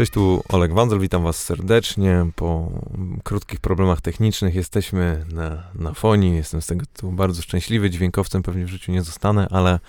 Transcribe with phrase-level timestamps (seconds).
[0.00, 2.26] Cześć, tu Oleg Wandel, witam Was serdecznie.
[2.36, 2.72] Po
[3.24, 6.36] krótkich problemach technicznych jesteśmy na, na fonii.
[6.36, 7.90] Jestem z tego tu bardzo szczęśliwy.
[7.90, 9.80] Dźwiękowcem pewnie w życiu nie zostanę, ale,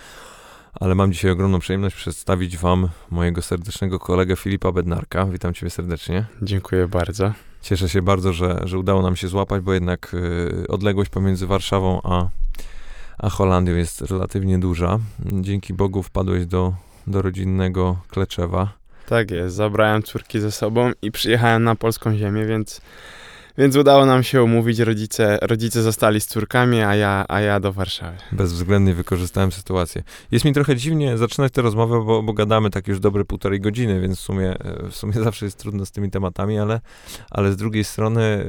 [0.80, 5.26] ale mam dzisiaj ogromną przyjemność przedstawić Wam mojego serdecznego kolegę Filipa Bednarka.
[5.26, 6.24] Witam Ciebie serdecznie.
[6.42, 7.32] Dziękuję bardzo.
[7.62, 12.00] Cieszę się bardzo, że, że udało nam się złapać, bo jednak y, odległość pomiędzy Warszawą
[12.04, 12.28] a,
[13.18, 14.98] a Holandią jest relatywnie duża.
[15.32, 16.74] Dzięki Bogu wpadłeś do,
[17.06, 18.81] do rodzinnego Kleczewa.
[19.12, 22.80] Tak jest, zabrałem córki ze sobą i przyjechałem na polską ziemię, więc,
[23.58, 24.78] więc udało nam się umówić.
[24.78, 28.18] Rodzice, rodzice zostali z córkami, a ja, a ja do Warszawy.
[28.32, 30.02] Bezwzględnie wykorzystałem sytuację.
[30.30, 34.00] Jest mi trochę dziwnie zaczynać tę rozmowę, bo, bo gadamy tak już dobre półtorej godziny,
[34.00, 34.54] więc w sumie,
[34.90, 36.80] w sumie zawsze jest trudno z tymi tematami, ale,
[37.30, 38.44] ale z drugiej strony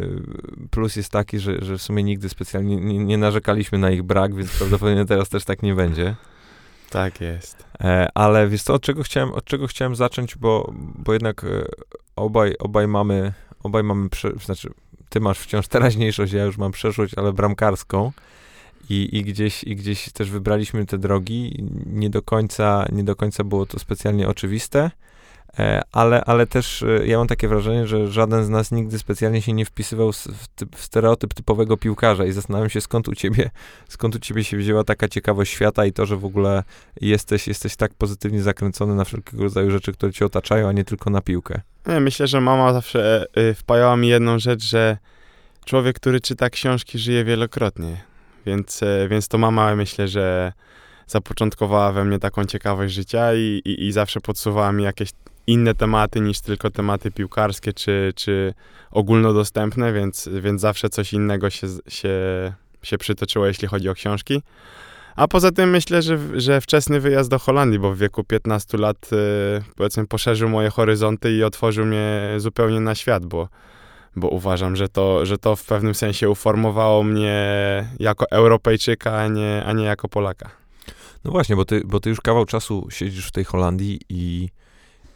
[0.71, 4.35] plus jest taki, że, że w sumie nigdy specjalnie nie, nie narzekaliśmy na ich brak,
[4.35, 6.15] więc prawdopodobnie teraz też tak nie będzie.
[6.93, 7.65] Tak jest.
[7.79, 11.65] E, ale wiesz co, od czego chciałem, od czego chciałem zacząć, bo, bo jednak e,
[12.15, 14.69] obaj, obaj mamy, obaj mamy, prze, znaczy
[15.09, 18.11] ty masz wciąż teraźniejszość, ja już mam przeszłość, ale bramkarską.
[18.89, 21.63] I, i, gdzieś, I gdzieś też wybraliśmy te drogi.
[21.85, 24.91] Nie do końca, nie do końca było to specjalnie oczywiste.
[25.59, 29.41] E, ale, ale też e, ja mam takie wrażenie, że żaden z nas nigdy specjalnie
[29.41, 30.27] się nie wpisywał w,
[30.75, 33.49] w stereotyp typowego piłkarza i zastanawiam się, skąd u ciebie,
[33.89, 36.63] skąd u ciebie się wzięła taka ciekawość świata i to, że w ogóle
[37.01, 41.09] jesteś, jesteś tak pozytywnie zakręcony na wszelkiego rodzaju rzeczy, które cię otaczają, a nie tylko
[41.09, 41.61] na piłkę.
[41.87, 44.97] Ja myślę, że mama zawsze wpajała mi jedną rzecz, że
[45.65, 48.01] człowiek, który czyta książki, żyje wielokrotnie.
[48.45, 50.53] Więc, więc to mama myślę, że
[51.07, 55.09] zapoczątkowała we mnie taką ciekawość życia i, i, i zawsze podsuwała mi jakieś
[55.47, 58.53] inne tematy niż tylko tematy piłkarskie czy, czy
[58.91, 62.09] ogólnodostępne, więc, więc zawsze coś innego się, się,
[62.83, 64.41] się przytoczyło, jeśli chodzi o książki.
[65.15, 69.09] A poza tym myślę, że, że wczesny wyjazd do Holandii, bo w wieku 15 lat
[69.13, 73.49] y, powiedzmy poszerzył moje horyzonty i otworzył mnie zupełnie na świat, bo,
[74.15, 77.35] bo uważam, że to, że to w pewnym sensie uformowało mnie
[77.99, 80.49] jako Europejczyka, a nie, a nie jako Polaka.
[81.23, 84.49] No właśnie, bo ty, bo ty już kawał czasu siedzisz w tej Holandii i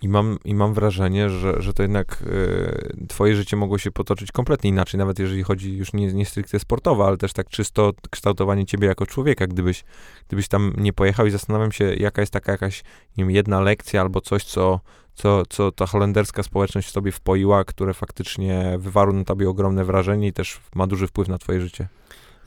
[0.02, 4.32] i mam, I mam wrażenie, że, że to jednak y, twoje życie mogło się potoczyć
[4.32, 8.66] kompletnie inaczej, nawet jeżeli chodzi już nie, nie stricte sportowo, ale też tak czysto kształtowanie
[8.66, 9.84] ciebie jako człowieka, gdybyś,
[10.28, 12.84] gdybyś tam nie pojechał i zastanawiam się, jaka jest taka jakaś,
[13.18, 14.80] nie wiem, jedna lekcja albo coś, co,
[15.16, 20.28] co, co ta holenderska społeczność w tobie wpoiła, które faktycznie wywarło na tobie ogromne wrażenie
[20.28, 21.88] i też ma duży wpływ na twoje życie.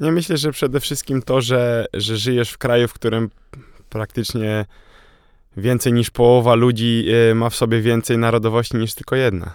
[0.00, 3.30] Ja myślę, że przede wszystkim to, że, że żyjesz w kraju, w którym
[3.88, 4.66] praktycznie
[5.56, 9.54] więcej niż połowa ludzi y, ma w sobie więcej narodowości niż tylko jedna.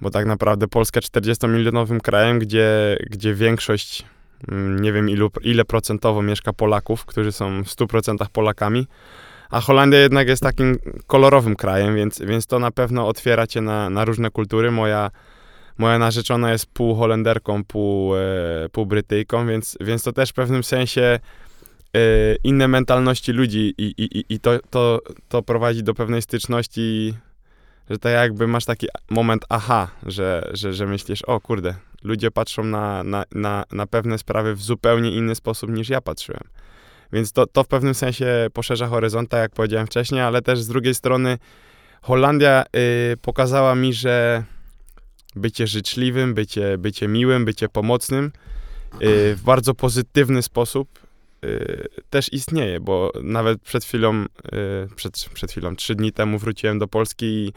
[0.00, 4.04] Bo tak naprawdę Polska 40-milionowym krajem, gdzie, gdzie większość,
[4.48, 8.86] mm, nie wiem ilu, ile procentowo mieszka Polaków, którzy są w 100% Polakami,
[9.50, 13.90] a Holandia jednak jest takim kolorowym krajem, więc, więc to na pewno otwiera cię na,
[13.90, 14.70] na różne kultury.
[14.70, 15.10] Moja,
[15.78, 18.20] moja narzeczona jest pół Holenderką, pół, e,
[18.72, 21.18] pół Brytyjką, więc, więc to też w pewnym sensie E,
[22.44, 27.14] inne mentalności ludzi i, i, i to, to, to prowadzi do pewnej styczności,
[27.90, 32.64] że tak jakby masz taki moment aha, że, że, że myślisz, o kurde, ludzie patrzą
[32.64, 36.42] na, na, na, na pewne sprawy w zupełnie inny sposób niż ja patrzyłem.
[37.12, 40.94] Więc to, to w pewnym sensie poszerza horyzonta, jak powiedziałem wcześniej, ale też z drugiej
[40.94, 41.38] strony
[42.02, 42.64] Holandia
[43.12, 44.44] y, pokazała mi, że
[45.36, 48.32] bycie życzliwym, bycie, bycie miłym, bycie pomocnym
[49.02, 51.05] y, w bardzo pozytywny sposób Y,
[52.10, 54.26] też istnieje, bo nawet przed chwilą, y,
[54.96, 57.52] przed, przed chwilą, trzy dni temu wróciłem do Polski i,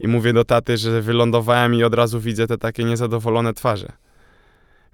[0.00, 3.92] i mówię do taty, że wylądowałem i od razu widzę te takie niezadowolone twarze.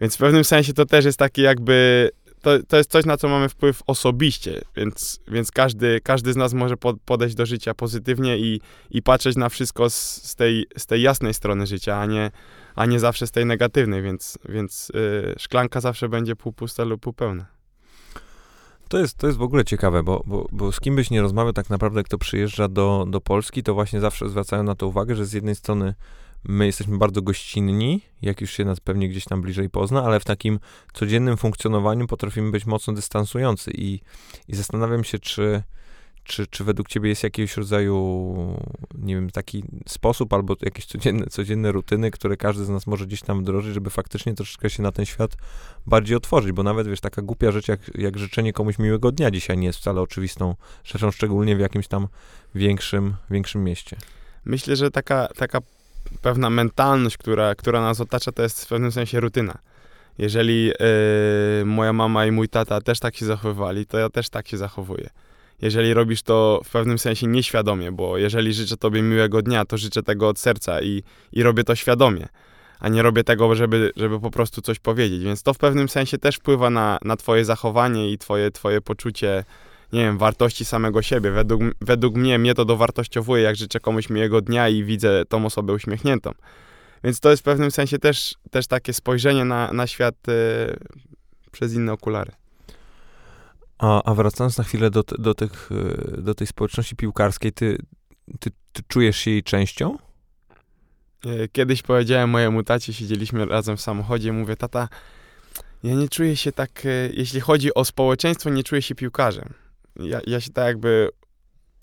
[0.00, 2.10] Więc w pewnym sensie to też jest taki jakby,
[2.40, 6.54] to, to jest coś, na co mamy wpływ osobiście, więc, więc każdy, każdy z nas
[6.54, 8.60] może podejść do życia pozytywnie i,
[8.90, 12.30] i patrzeć na wszystko z, z, tej, z tej jasnej strony życia, a nie,
[12.74, 17.00] a nie zawsze z tej negatywnej, więc, więc yy, szklanka zawsze będzie pół pusta lub
[17.00, 17.61] pół pełna.
[18.92, 21.52] To jest, to jest w ogóle ciekawe, bo, bo, bo z kim byś nie rozmawiał
[21.52, 25.26] tak naprawdę, kto przyjeżdża do, do Polski, to właśnie zawsze zwracają na to uwagę, że
[25.26, 25.94] z jednej strony
[26.44, 30.24] my jesteśmy bardzo gościnni, jak już się nas pewnie gdzieś tam bliżej pozna, ale w
[30.24, 30.58] takim
[30.92, 34.00] codziennym funkcjonowaniu potrafimy być mocno dystansujący i,
[34.48, 35.62] i zastanawiam się, czy
[36.24, 38.56] czy, czy według ciebie jest jakiegoś rodzaju,
[38.98, 43.22] nie wiem, taki sposób albo jakieś codzienne, codzienne rutyny, które każdy z nas może gdzieś
[43.22, 45.36] tam wdrożyć, żeby faktycznie troszeczkę się na ten świat
[45.86, 49.58] bardziej otworzyć, bo nawet, wiesz, taka głupia rzecz jak, jak życzenie komuś miłego dnia dzisiaj
[49.58, 50.54] nie jest wcale oczywistą
[50.84, 52.08] rzeczą, szczególnie w jakimś tam
[52.54, 53.96] większym, większym mieście.
[54.44, 55.58] Myślę, że taka, taka
[56.22, 59.58] pewna mentalność, która, która nas otacza, to jest w pewnym sensie rutyna.
[60.18, 64.48] Jeżeli yy, moja mama i mój tata też tak się zachowywali, to ja też tak
[64.48, 65.10] się zachowuję
[65.62, 70.02] jeżeli robisz to w pewnym sensie nieświadomie, bo jeżeli życzę tobie miłego dnia, to życzę
[70.02, 72.28] tego od serca i, i robię to świadomie,
[72.80, 75.22] a nie robię tego, żeby, żeby po prostu coś powiedzieć.
[75.22, 79.44] Więc to w pewnym sensie też wpływa na, na twoje zachowanie i twoje, twoje poczucie,
[79.92, 81.30] nie wiem, wartości samego siebie.
[81.30, 85.72] Według, według mnie, mnie to dowartościowuje, jak życzę komuś miłego dnia i widzę tą osobę
[85.72, 86.32] uśmiechniętą.
[87.04, 90.32] Więc to jest w pewnym sensie też, też takie spojrzenie na, na świat y,
[91.52, 92.32] przez inne okulary.
[93.82, 95.70] A, a wracając na chwilę do, do, tych,
[96.16, 97.78] e, do tej społeczności piłkarskiej, ty,
[98.40, 99.98] ty, ty czujesz się jej częścią?
[101.26, 104.88] E, kiedyś powiedziałem mojemu tacie, siedzieliśmy razem w samochodzie, mówię, tata,
[105.82, 109.54] ja nie czuję się tak, jeśli chodzi o społeczeństwo, nie czuję się piłkarzem.
[109.96, 111.08] Ja, ja się tak jakby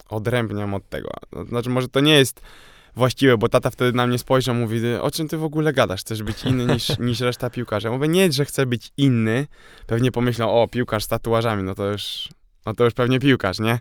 [0.10, 1.10] odrębniam od tego.
[1.48, 2.42] Znaczy, może to nie jest
[3.00, 6.02] właściwe, bo tata wtedy na mnie spojrzał, mówi, o czym ty w ogóle gadasz?
[6.02, 7.88] Chcesz być inny niż, niż reszta piłkarzy?
[7.88, 9.48] Ja mówię, nie, że chcę być inny.
[9.88, 12.30] Pewnie pomyślał, o, piłkarz z tatuażami, no to już,
[12.66, 13.80] no to już pewnie piłkarz, nie?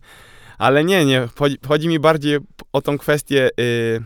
[0.59, 2.39] Ale nie, nie, chodzi, chodzi mi bardziej
[2.73, 4.03] o tą kwestię y,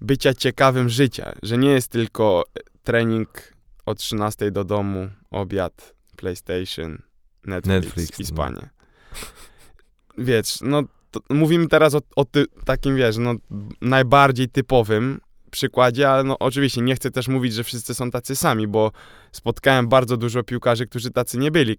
[0.00, 2.44] bycia ciekawym życia, że nie jest tylko
[2.82, 3.52] trening
[3.86, 7.02] o 13 do domu, obiad, PlayStation,
[7.44, 8.60] Netflix, Netflix i spanie.
[8.60, 10.24] No.
[10.24, 10.82] Wiesz, no
[11.30, 13.34] mówimy teraz o, o ty, takim, wiesz, no,
[13.80, 15.20] najbardziej typowym
[15.54, 18.92] przykładzie, ale no oczywiście nie chcę też mówić, że wszyscy są tacy sami, bo
[19.32, 21.76] spotkałem bardzo dużo piłkarzy, którzy tacy nie byli.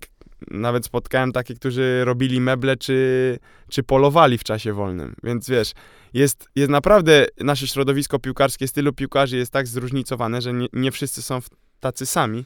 [0.52, 3.40] Nawet spotkałem takich, którzy robili meble czy,
[3.70, 5.16] czy polowali w czasie wolnym.
[5.24, 5.72] Więc wiesz,
[6.14, 11.22] jest, jest naprawdę nasze środowisko piłkarskie, stylu piłkarzy jest tak zróżnicowane, że nie, nie wszyscy
[11.22, 11.40] są
[11.80, 12.46] tacy sami.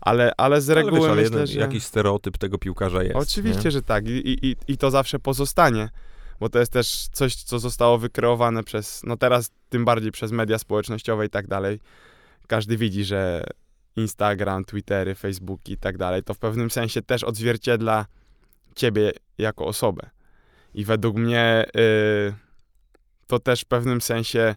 [0.00, 1.60] Ale, ale z reguły ale wiesz, ale myślę, jeden, że...
[1.60, 3.16] Jakiś stereotyp tego piłkarza jest.
[3.16, 3.70] Oczywiście, nie?
[3.70, 4.08] że tak.
[4.08, 5.88] I, i, I to zawsze pozostanie
[6.40, 10.58] bo to jest też coś, co zostało wykreowane przez, no teraz tym bardziej przez media
[10.58, 11.80] społecznościowe i tak dalej.
[12.46, 13.44] Każdy widzi, że
[13.96, 18.06] Instagram, Twittery, Facebook i tak dalej, to w pewnym sensie też odzwierciedla
[18.76, 20.10] ciebie jako osobę.
[20.74, 22.34] I według mnie y,
[23.26, 24.54] to też w pewnym sensie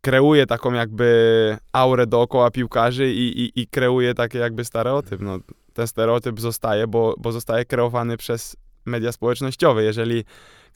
[0.00, 5.20] kreuje taką jakby aurę dookoła piłkarzy i, i, i kreuje taki jakby stereotyp.
[5.20, 5.38] No,
[5.72, 9.84] ten stereotyp zostaje, bo, bo zostaje kreowany przez media społecznościowe.
[9.84, 10.24] Jeżeli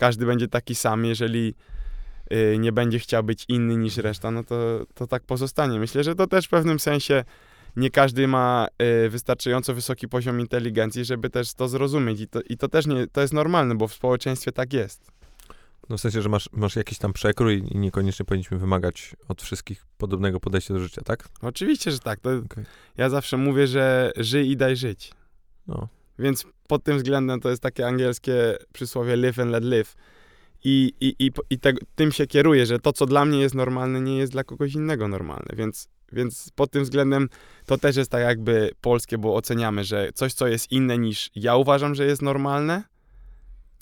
[0.00, 1.55] każdy będzie taki sam, jeżeli
[2.32, 5.79] y, nie będzie chciał być inny niż reszta, no to, to tak pozostanie.
[5.79, 7.25] Myślę, że to też w pewnym sensie
[7.76, 8.67] nie każdy ma
[9.05, 12.20] y, wystarczająco wysoki poziom inteligencji, żeby też to zrozumieć.
[12.20, 15.11] I to, i to też nie, to jest normalne, bo w społeczeństwie tak jest.
[15.88, 19.87] No w sensie, że masz, masz jakiś tam przekrój i niekoniecznie powinniśmy wymagać od wszystkich
[19.99, 21.29] podobnego podejścia do życia, tak?
[21.43, 22.19] Oczywiście, że tak.
[22.19, 22.64] Okay.
[22.97, 25.12] Ja zawsze mówię, że żyj i daj żyć.
[25.67, 25.88] No.
[26.21, 29.97] Więc pod tym względem to jest takie angielskie przysłowie live and let live.
[30.65, 34.01] I, i, i, i te, tym się kieruję, że to, co dla mnie jest normalne,
[34.01, 35.57] nie jest dla kogoś innego normalne.
[35.57, 37.29] Więc, więc pod tym względem
[37.67, 41.57] to też jest tak jakby polskie, bo oceniamy, że coś, co jest inne niż ja
[41.57, 42.83] uważam, że jest normalne,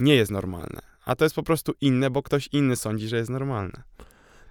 [0.00, 0.80] nie jest normalne.
[1.04, 3.82] A to jest po prostu inne, bo ktoś inny sądzi, że jest normalne.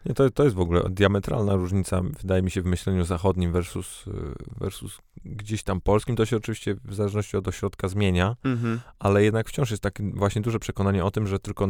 [0.05, 4.07] Nie, to, to jest w ogóle diametralna różnica, wydaje mi się, w myśleniu zachodnim versus,
[4.07, 4.11] y,
[4.59, 6.15] versus gdzieś tam polskim.
[6.15, 8.79] To się oczywiście w zależności od ośrodka zmienia, mhm.
[8.99, 11.67] ale jednak wciąż jest takie właśnie duże przekonanie o tym, że tylko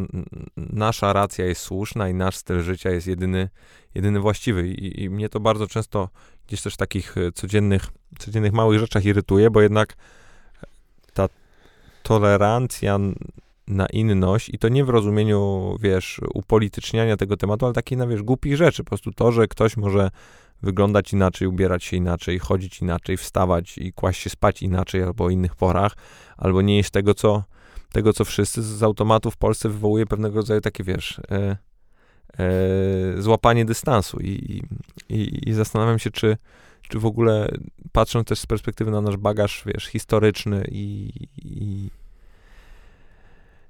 [0.58, 3.50] nasza racja jest słuszna i nasz styl życia jest jedyny,
[3.96, 4.68] jedyny właściwy.
[4.68, 6.10] I, I, mnie to bardzo często
[6.48, 7.88] gdzieś też w takich y, codziennych,
[8.20, 9.96] codziennych małych rzeczach irytuje, bo jednak
[11.14, 11.30] ta
[12.04, 13.00] tolerancja
[13.68, 18.24] na inność i to nie w rozumieniu, wiesz, upolityczniania tego tematu, ale takiej, no wiesz,
[18.24, 18.84] głupich rzeczy.
[18.84, 20.12] Po prostu to, że ktoś może
[20.62, 25.30] wyglądać inaczej, ubierać się inaczej, chodzić inaczej, wstawać i kłaść się spać inaczej albo o
[25.30, 25.96] innych porach,
[26.38, 27.44] albo nie jeść tego, co,
[27.92, 31.58] tego, co wszyscy z automatu w Polsce wywołuje pewnego rodzaju takie, wiesz, e,
[32.40, 34.64] e, złapanie dystansu I,
[35.10, 36.38] i, i zastanawiam się, czy,
[36.90, 37.52] czy w ogóle
[37.92, 41.90] patrząc też z perspektywy na nasz bagaż, wiesz, historyczny i, i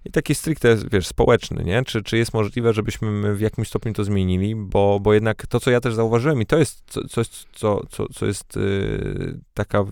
[0.08, 1.84] i taki stricte, wiesz, społeczny, nie?
[1.84, 5.72] Czy, czy jest możliwe, żebyśmy w jakimś stopniu to zmienili, bo, bo jednak to, co
[5.72, 9.84] ja też zauważyłem i to jest coś, co, co, co jest yy, taka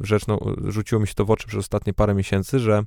[0.00, 2.82] rzecz, no, rzuciło mi się to w oczy przez ostatnie parę miesięcy, że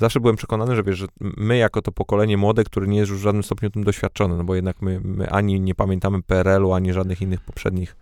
[0.00, 3.18] zawsze byłem przekonany, że wiesz, że my jako to pokolenie młode, które nie jest już
[3.18, 6.92] w żadnym stopniu tym doświadczone, no bo jednak my, my ani nie pamiętamy PRL-u, ani
[6.92, 7.96] żadnych innych poprzednich,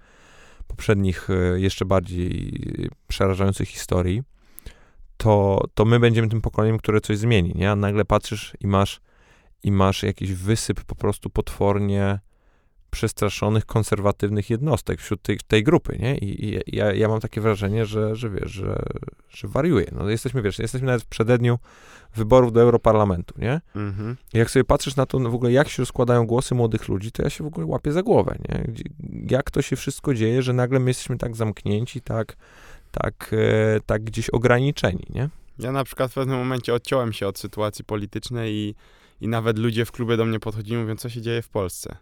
[0.67, 2.61] poprzednich y, jeszcze bardziej
[3.09, 4.23] przerażających historii,
[5.25, 7.71] to, to my będziemy tym pokoleniem, które coś zmieni, nie?
[7.71, 9.00] A nagle patrzysz i masz,
[9.62, 12.19] i masz jakiś wysyp po prostu potwornie
[12.90, 16.19] przestraszonych, konserwatywnych jednostek wśród tej, tej grupy, nie?
[16.19, 18.83] I, i ja, ja, mam takie wrażenie, że, że wiesz, że,
[19.28, 19.87] że wariuje.
[19.93, 21.59] No jesteśmy, wiesz, jesteśmy nawet w przededniu
[22.14, 23.61] wyborów do Europarlamentu, nie?
[23.76, 24.16] Mhm.
[24.35, 27.12] I jak sobie patrzysz na to no w ogóle, jak się rozkładają głosy młodych ludzi,
[27.12, 28.73] to ja się w ogóle łapię za głowę, nie?
[29.31, 32.37] Jak to się wszystko dzieje, że nagle my jesteśmy tak zamknięci, tak
[33.03, 35.29] tak, e, tak gdzieś ograniczeni, nie?
[35.59, 38.75] Ja na przykład w pewnym momencie odciąłem się od sytuacji politycznej i,
[39.21, 41.97] i nawet ludzie w klubie do mnie podchodzili mówią, co się dzieje w Polsce.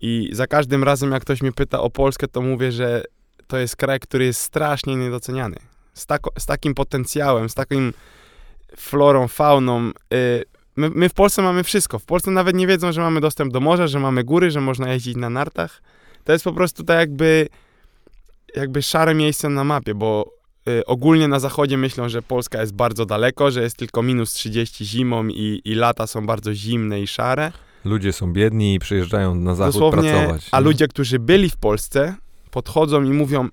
[0.00, 3.04] I za każdym razem, jak ktoś mnie pyta o Polskę, to mówię, że
[3.46, 5.56] to jest kraj, który jest strasznie niedoceniany.
[5.94, 7.92] Z, tako, z takim potencjałem, z takim
[8.76, 9.90] florą, fauną.
[10.14, 10.44] Y,
[10.76, 11.98] my, my, w Polsce mamy wszystko.
[11.98, 14.92] W Polsce nawet nie wiedzą, że mamy dostęp do morza, że mamy góry, że można
[14.92, 15.82] jeździć na nartach.
[16.24, 17.48] To jest po prostu tak jakby,
[18.56, 20.32] jakby szare miejsce na mapie, bo
[20.68, 24.84] y, ogólnie na zachodzie myślą, że Polska jest bardzo daleko, że jest tylko minus 30
[24.84, 27.52] zimą i, i lata są bardzo zimne i szare.
[27.84, 30.48] Ludzie są biedni i przyjeżdżają na zachód Dosłownie, pracować.
[30.50, 30.64] A nie?
[30.64, 32.14] ludzie, którzy byli w Polsce,
[32.50, 33.48] podchodzą i mówią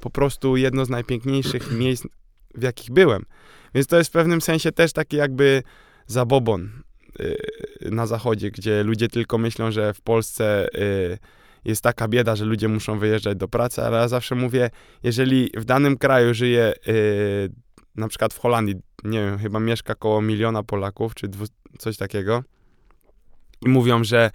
[0.00, 2.06] po prostu jedno z najpiękniejszych miejsc,
[2.54, 3.24] w jakich byłem.
[3.74, 5.62] Więc to jest w pewnym sensie też taki jakby
[6.06, 6.70] zabobon
[7.20, 7.36] y,
[7.90, 11.18] na zachodzie, gdzie ludzie tylko myślą, że w Polsce y,
[11.66, 14.70] jest taka bieda, że ludzie muszą wyjeżdżać do pracy, ale ja zawsze mówię,
[15.02, 17.50] jeżeli w danym kraju żyje, y,
[17.96, 21.28] na przykład w Holandii, nie wiem, chyba mieszka około miliona Polaków, czy
[21.78, 22.42] coś takiego,
[23.62, 24.30] i mówią, że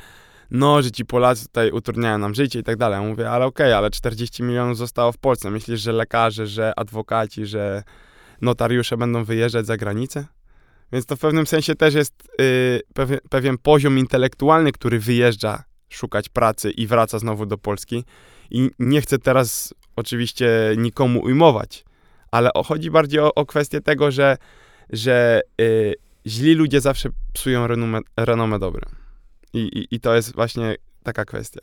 [0.51, 3.01] no, że ci Polacy tutaj utrudniają nam życie i tak dalej.
[3.01, 5.51] Ja mówię, ale okej, okay, ale 40 milionów zostało w Polsce.
[5.51, 7.83] Myślisz, że lekarze, że adwokaci, że
[8.41, 10.25] notariusze będą wyjeżdżać za granicę?
[10.91, 16.29] Więc to w pewnym sensie też jest yy, pewien, pewien poziom intelektualny, który wyjeżdża szukać
[16.29, 18.03] pracy i wraca znowu do Polski.
[18.51, 21.85] I nie chcę teraz oczywiście nikomu ujmować,
[22.31, 24.37] ale chodzi bardziej o, o kwestię tego, że,
[24.89, 25.95] że yy,
[26.27, 28.85] źli ludzie zawsze psują renomę, renomę dobre.
[29.53, 31.61] I, i, I to jest właśnie taka kwestia.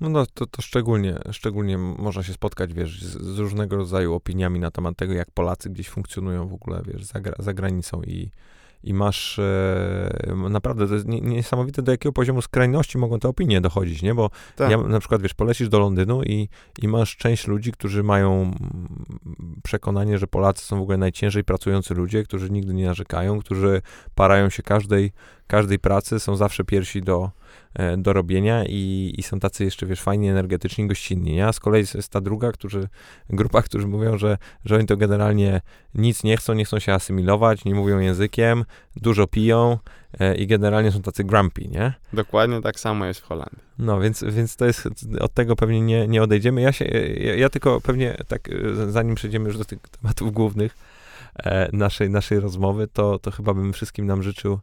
[0.00, 4.60] No, no to, to szczególnie, szczególnie można się spotkać, wiesz, z, z, różnego rodzaju opiniami
[4.60, 8.30] na temat tego, jak Polacy gdzieś funkcjonują w ogóle, wiesz, za, za granicą i,
[8.84, 14.02] i masz e, naprawdę, to jest niesamowite, do jakiego poziomu skrajności mogą te opinie dochodzić,
[14.02, 14.14] nie?
[14.14, 14.70] Bo tak.
[14.70, 16.48] ja na przykład, wiesz, polecisz do Londynu i,
[16.82, 18.50] i masz część ludzi, którzy mają
[19.62, 23.82] przekonanie, że Polacy są w ogóle najciężej pracujący ludzie, którzy nigdy nie narzekają, którzy
[24.14, 25.12] parają się każdej,
[25.46, 27.30] każdej pracy, są zawsze pierwsi do,
[27.98, 31.46] do robienia i, i są tacy jeszcze, wiesz, fajni, energetyczni, gościnni, nie?
[31.46, 32.88] A z kolei jest ta druga, którzy,
[33.30, 35.60] grupa, którzy mówią, że, że oni to generalnie
[35.94, 38.64] nic nie chcą, nie chcą się asymilować, nie mówią językiem,
[38.96, 39.78] dużo piją
[40.20, 41.92] e, i generalnie są tacy grumpy, nie?
[42.12, 43.58] Dokładnie tak samo jest w Holandii.
[43.78, 44.88] No, więc, więc to jest,
[45.20, 46.60] od tego pewnie nie, nie odejdziemy.
[46.60, 50.76] Ja się, ja, ja tylko pewnie tak, e, zanim przejdziemy już do tych tematów głównych
[51.72, 54.58] naszej, naszej rozmowy, to, to chyba bym wszystkim nam życzył,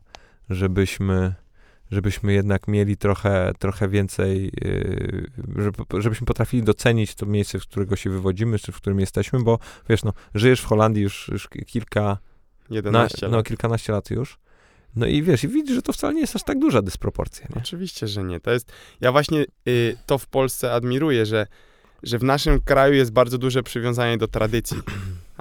[0.50, 1.34] żebyśmy
[1.92, 8.10] żebyśmy jednak mieli trochę, trochę więcej, yy, żebyśmy potrafili docenić to miejsce, z którego się
[8.10, 12.18] wywodzimy, czy w którym jesteśmy, bo wiesz, no, żyjesz w Holandii już, już kilka...
[12.70, 13.38] 11 na.
[13.38, 14.38] No, kilkanaście lat już.
[14.96, 17.48] No i wiesz, i widzisz, że to wcale nie jest aż tak duża dysproporcja.
[17.56, 17.62] Nie?
[17.62, 18.40] Oczywiście, że nie.
[18.40, 18.72] To jest,
[19.02, 21.48] ja właśnie y, to w Polsce admiruję, że,
[22.04, 24.78] że w naszym kraju jest bardzo duże przywiązanie do tradycji.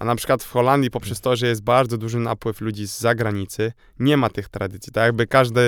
[0.01, 3.73] A na przykład w Holandii, poprzez to, że jest bardzo duży napływ ludzi z zagranicy,
[3.99, 4.93] nie ma tych tradycji.
[4.93, 5.61] Tak jakby każda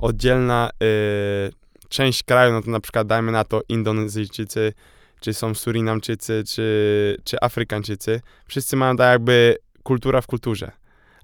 [0.00, 4.72] oddzielna y, część kraju, no to na przykład dajmy na to Indonezyjczycy,
[5.20, 10.70] czy są Surinamczycy, czy, czy Afrykańczycy, wszyscy mają tak jakby kultura w kulturze.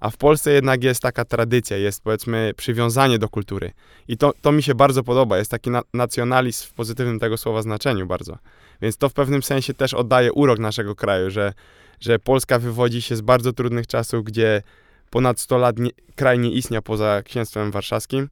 [0.01, 3.73] A w Polsce jednak jest taka tradycja, jest powiedzmy przywiązanie do kultury.
[4.09, 5.39] I to, to mi się bardzo podoba.
[5.39, 8.39] Jest taki na nacjonalizm w pozytywnym tego słowa znaczeniu bardzo.
[8.83, 11.53] Więc to w pewnym sensie też oddaje urok naszego kraju, że
[12.05, 14.63] że Polska wywodzi się z bardzo trudnych czasów, gdzie
[15.11, 18.29] ponad 100 lat nie, kraj nie istniał poza księstwem warszawskim,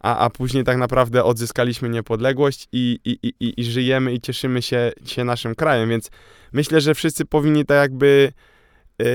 [0.00, 4.92] a, a później tak naprawdę odzyskaliśmy niepodległość i, i, i, i żyjemy i cieszymy się,
[5.04, 6.10] się naszym krajem, więc
[6.52, 8.32] myślę, że wszyscy powinni tak jakby
[8.98, 9.06] yy,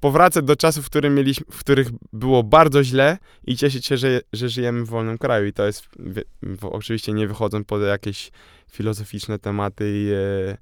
[0.00, 4.20] powracać do czasów, w, których mieliśmy, w których było bardzo źle i cieszyć się, że,
[4.32, 5.46] że żyjemy w wolnym kraju.
[5.46, 8.30] I to jest w, w, oczywiście nie wychodząc poza jakieś
[8.70, 10.56] filozoficzne tematy i yy,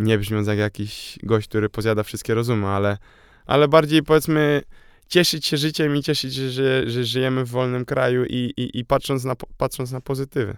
[0.00, 2.98] nie brzmiąc jak jakiś gość, który pozjada wszystkie rozumy, ale,
[3.46, 4.62] ale bardziej powiedzmy
[5.08, 8.84] cieszyć się życiem i cieszyć się, że, że żyjemy w wolnym kraju i, i, i
[8.84, 10.56] patrząc, na, patrząc na pozytywy.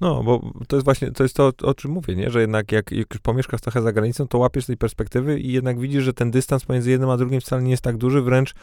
[0.00, 2.30] No, bo to jest właśnie, to jest to, o czym mówię, nie?
[2.30, 5.80] że jednak jak, jak już pomieszkasz trochę za granicą, to łapiesz tej perspektywy i jednak
[5.80, 8.54] widzisz, że ten dystans pomiędzy jednym a drugim wcale nie jest tak duży, wręcz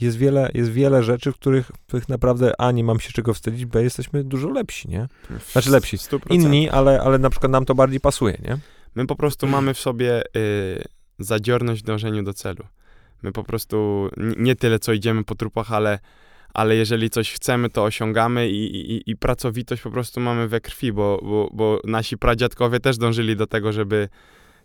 [0.00, 3.34] jest wiele, jest wiele rzeczy, w których, w których naprawdę A, nie mam się czego
[3.34, 5.08] wstydzić, B, jesteśmy dużo lepsi, nie?
[5.52, 5.96] Znaczy lepsi,
[6.30, 8.58] inni, ale, ale na przykład nam to bardziej pasuje, nie?
[8.94, 10.84] My po prostu mamy w sobie y,
[11.18, 12.64] zadziorność w dążeniu do celu.
[13.22, 15.98] My po prostu nie tyle, co idziemy po trupach, ale,
[16.54, 20.92] ale jeżeli coś chcemy, to osiągamy i, i, i pracowitość po prostu mamy we krwi,
[20.92, 24.08] bo, bo, bo nasi pradziadkowie też dążyli do tego, żeby,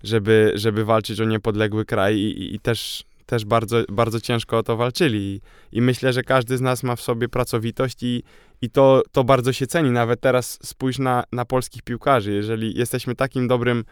[0.04, 4.78] żeby, żeby walczyć o niepodległy kraj i, i też, też bardzo, bardzo ciężko o to
[4.78, 5.42] walczyli.
[5.72, 8.24] I, myślę, że każdy z nas ma w sobie pracowitość i,
[8.62, 9.92] i to, to bardzo się ceni.
[9.92, 12.34] Nawet teraz spójrz na, na polskich piłkarzy.
[12.34, 13.84] Jeżeli jesteśmy takim dobrym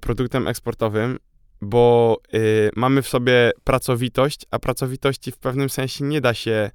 [0.00, 1.18] produktem eksportowym,
[1.60, 6.70] bo y, mamy w sobie pracowitość, a pracowitości w pewnym sensie nie da się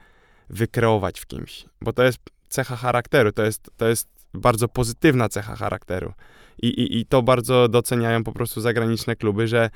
[0.50, 5.56] wykreować w kimś, bo to jest cecha charakteru, to jest, to jest bardzo pozytywna cecha
[5.56, 6.13] charakteru.
[6.62, 9.70] I, i, I to bardzo doceniają po prostu zagraniczne kluby, że,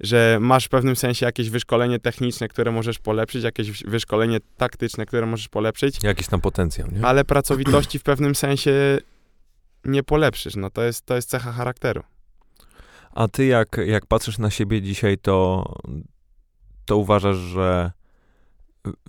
[0.00, 5.26] że masz w pewnym sensie jakieś wyszkolenie techniczne, które możesz polepszyć, jakieś wyszkolenie taktyczne, które
[5.26, 6.02] możesz polepszyć.
[6.02, 7.06] Jakiś tam potencjał, nie?
[7.06, 8.98] Ale pracowitości w pewnym sensie
[9.84, 10.56] nie polepszysz.
[10.56, 12.02] No to jest, to jest cecha charakteru.
[13.10, 15.64] A ty jak, jak patrzysz na siebie dzisiaj, to,
[16.84, 17.92] to uważasz, że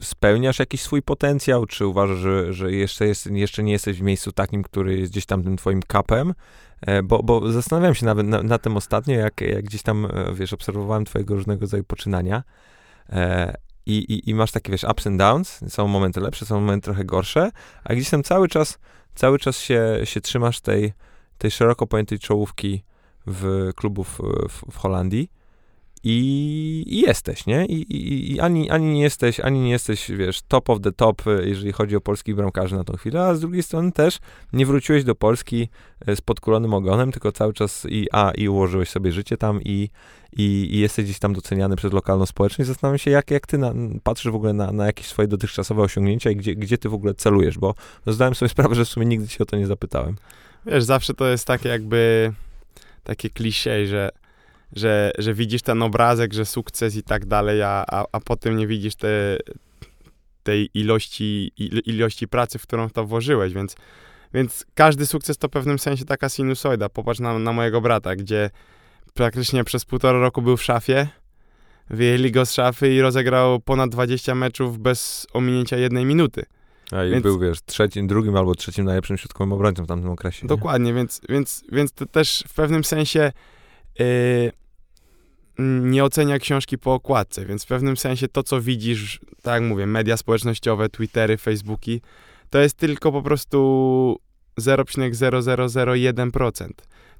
[0.01, 4.31] spełniasz jakiś swój potencjał, czy uważasz, że, że jeszcze, jest, jeszcze nie jesteś w miejscu
[4.31, 6.33] takim, który jest gdzieś tam tym twoim kapem?
[6.81, 10.33] E, bo, bo zastanawiam się nawet na, na tym ostatnio, jak, jak gdzieś tam, e,
[10.33, 12.43] wiesz, obserwowałem twojego różnego rodzaju poczynania
[13.09, 13.53] e,
[13.85, 17.05] i, i, i masz takie, wiesz, ups and downs, są momenty lepsze, są momenty trochę
[17.05, 17.51] gorsze,
[17.83, 18.79] a gdzieś tam cały czas,
[19.15, 20.93] cały czas się, się trzymasz tej,
[21.37, 22.83] tej szeroko pojętej czołówki
[23.29, 25.29] w klubów w, w Holandii
[26.03, 27.65] i, i jesteś, nie?
[27.65, 31.21] I, i, I, ani, ani nie jesteś, ani nie jesteś, wiesz, top of the top,
[31.43, 34.19] jeżeli chodzi o polskich bramkarzy na tą chwilę, a z drugiej strony też
[34.53, 35.69] nie wróciłeś do Polski
[36.07, 39.89] e, z podkulonym ogonem, tylko cały czas i a, i ułożyłeś sobie życie tam i,
[40.37, 42.67] i, i jesteś gdzieś tam doceniany przez lokalną społeczność.
[42.67, 46.31] Zastanawiam się, jak, jak ty na, patrzysz w ogóle na, na jakieś swoje dotychczasowe osiągnięcia
[46.31, 47.75] i gdzie, gdzie ty w ogóle celujesz, bo
[48.07, 50.15] zdałem sobie sprawę, że w sumie nigdy cię o to nie zapytałem.
[50.65, 52.33] Wiesz, zawsze to jest takie jakby
[53.09, 54.09] takie klisze, że
[54.75, 58.67] że, że widzisz ten obrazek, że sukces i tak dalej, a, a, a potem nie
[58.67, 59.37] widzisz te,
[60.43, 63.75] tej ilości, il, ilości pracy, w którą to włożyłeś, więc,
[64.33, 66.89] więc każdy sukces to w pewnym sensie taka sinusoida.
[66.89, 68.49] Popatrz na, na mojego brata, gdzie
[69.13, 71.07] praktycznie przez półtora roku był w szafie,
[71.89, 76.45] wyjęli go z szafy i rozegrał ponad 20 meczów bez ominięcia jednej minuty.
[76.91, 80.47] A i więc, był, wiesz, trzecim, drugim albo trzecim najlepszym środkowym obrońcą w tamtym okresie.
[80.47, 83.31] Dokładnie, więc, więc, więc to też w pewnym sensie
[83.99, 84.51] yy,
[85.81, 89.87] nie ocenia książki po okładce, więc w pewnym sensie to, co widzisz, tak jak mówię,
[89.87, 92.01] media społecznościowe, Twittery, Facebooki,
[92.49, 94.19] to jest tylko po prostu
[94.59, 96.69] 0,0001%.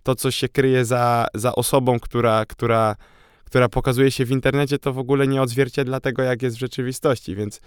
[0.04, 2.96] To, co się kryje za, za osobą, która, która,
[3.46, 7.36] która pokazuje się w internecie, to w ogóle nie odzwierciedla tego, jak jest w rzeczywistości,
[7.36, 7.62] więc,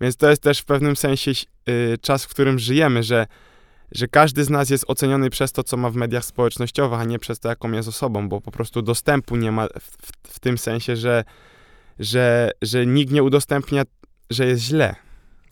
[0.00, 1.30] więc to jest też w pewnym sensie
[1.68, 3.26] y, czas, w którym żyjemy, że
[3.92, 7.18] że każdy z nas jest oceniony przez to, co ma w mediach społecznościowych, a nie
[7.18, 10.58] przez to, jaką jest osobą, bo po prostu dostępu nie ma w, w, w tym
[10.58, 11.24] sensie, że,
[11.98, 13.82] że, że nikt nie udostępnia,
[14.30, 14.94] że jest źle.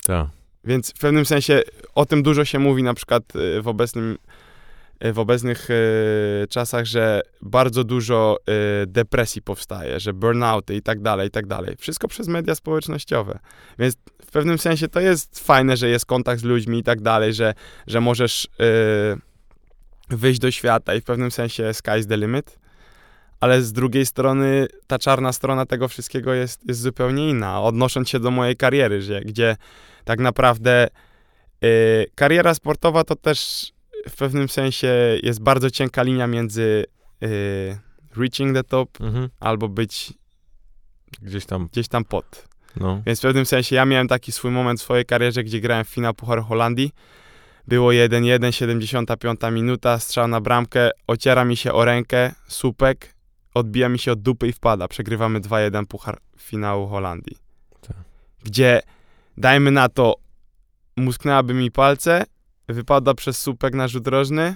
[0.05, 0.27] Tak.
[0.63, 1.61] Więc w pewnym sensie
[1.95, 4.17] o tym dużo się mówi na przykład y, w obecnym
[5.11, 8.37] w obecnych y, czasach, że bardzo dużo
[8.83, 11.75] y, depresji powstaje, że burnouty i tak dalej, i tak dalej.
[11.79, 13.39] Wszystko przez media społecznościowe.
[13.79, 17.33] Więc w pewnym sensie to jest fajne, że jest kontakt z ludźmi i tak dalej,
[17.33, 17.53] że,
[17.87, 18.47] że możesz
[20.09, 22.59] wyjść do świata i w pewnym sensie sky's the limit.
[23.39, 27.61] Ale z drugiej strony ta czarna strona tego wszystkiego jest, jest zupełnie inna.
[27.61, 29.55] Odnosząc się do mojej kariery, że, gdzie
[30.05, 30.87] tak naprawdę
[32.15, 33.72] kariera sportowa to też
[34.09, 36.85] w pewnym sensie jest bardzo cienka linia między
[37.23, 37.77] y,
[38.17, 39.29] reaching the top mhm.
[39.39, 40.13] albo być
[41.21, 42.47] gdzieś tam, gdzieś tam pod.
[42.75, 43.01] No.
[43.05, 45.89] Więc w pewnym sensie ja miałem taki swój moment w swojej karierze, gdzie grałem w
[45.89, 46.91] finał Pucharu Holandii.
[47.67, 53.15] Było 1-1, 75 minuta, strzał na bramkę, ociera mi się o rękę, słupek,
[53.53, 54.87] odbija mi się od dupy i wpada.
[54.87, 57.37] Przegrywamy 2-1 Puchar finału Holandii.
[57.81, 57.97] Tak.
[58.43, 58.81] Gdzie,
[59.37, 60.15] dajmy na to,
[60.97, 62.25] musknęłaby mi palce,
[62.73, 64.55] wypada przez słupek na rzut rożny.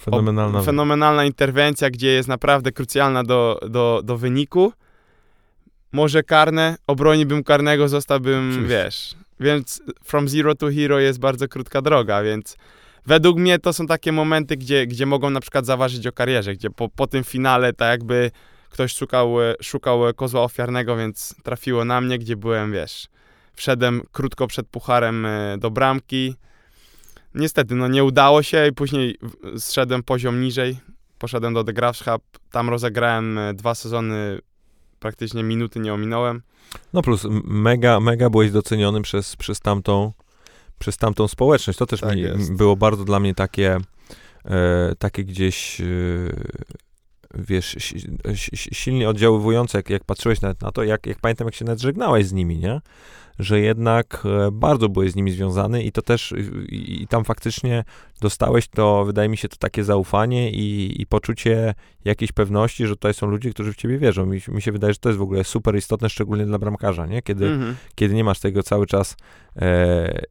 [0.00, 0.58] Fenomenalna.
[0.58, 4.72] O, fenomenalna interwencja, gdzie jest naprawdę krucjalna do, do, do wyniku.
[5.92, 9.14] Może karne, obroniłbym karnego, zostałbym, wiesz.
[9.40, 12.56] Więc from zero to hero jest bardzo krótka droga, więc
[13.06, 16.70] według mnie to są takie momenty, gdzie, gdzie mogą na przykład zaważyć o karierze, gdzie
[16.70, 18.30] po, po tym finale tak jakby
[18.70, 23.08] ktoś szukał, szukał kozła ofiarnego, więc trafiło na mnie, gdzie byłem, wiesz,
[23.54, 26.34] wszedłem krótko przed pucharem e, do bramki,
[27.34, 29.18] Niestety, no nie udało się i później
[29.58, 30.76] zszedłem poziom niżej,
[31.18, 34.38] poszedłem do The Grafschap, tam rozegrałem e, dwa sezony,
[34.98, 36.42] praktycznie minuty nie ominąłem.
[36.92, 40.12] No plus mega, mega byłeś doceniony przez, przez, tamtą,
[40.78, 41.78] przez tamtą społeczność.
[41.78, 43.78] To też tak mi, było bardzo dla mnie takie,
[44.44, 45.80] e, takie gdzieś...
[45.80, 45.84] E,
[47.34, 47.76] wiesz,
[48.54, 52.32] silnie oddziaływujące, jak, jak patrzyłeś na, na to, jak, jak pamiętam, jak się nadżegnałeś z
[52.32, 52.80] nimi, nie?
[53.40, 56.34] Że jednak e, bardzo byłeś z nimi związany i to też,
[56.68, 57.84] i, i tam faktycznie
[58.20, 61.74] dostałeś to, wydaje mi się, to takie zaufanie i, i poczucie
[62.04, 64.26] jakiejś pewności, że tutaj są ludzie, którzy w ciebie wierzą.
[64.26, 67.22] Mi, mi się wydaje, że to jest w ogóle super istotne, szczególnie dla bramkarza, nie?
[67.22, 67.76] Kiedy, mhm.
[67.94, 69.16] kiedy nie masz tego cały czas,
[69.56, 70.22] e,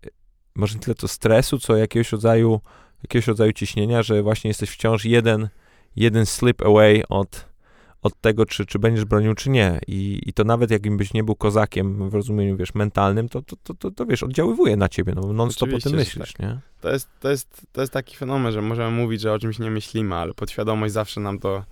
[0.56, 2.60] może nie tyle to stresu, co jakiegoś rodzaju,
[3.04, 5.50] jakiegoś rodzaju ciśnienia, że właśnie jesteś wciąż jeden,
[5.96, 7.49] jeden slip away od
[8.02, 9.80] od tego, czy, czy będziesz bronił, czy nie.
[9.88, 13.74] I, I to nawet jakbyś nie był kozakiem w rozumieniu, wiesz, mentalnym, to, to, to,
[13.74, 16.40] to, to wiesz, oddziaływuje na ciebie, no non-stop o tym myślisz, tak.
[16.40, 16.60] nie?
[16.82, 19.72] To jest, to, jest, to jest taki fenomen, że możemy mówić, że o czymś nie
[19.72, 21.64] myślimy, ale podświadomość zawsze nam to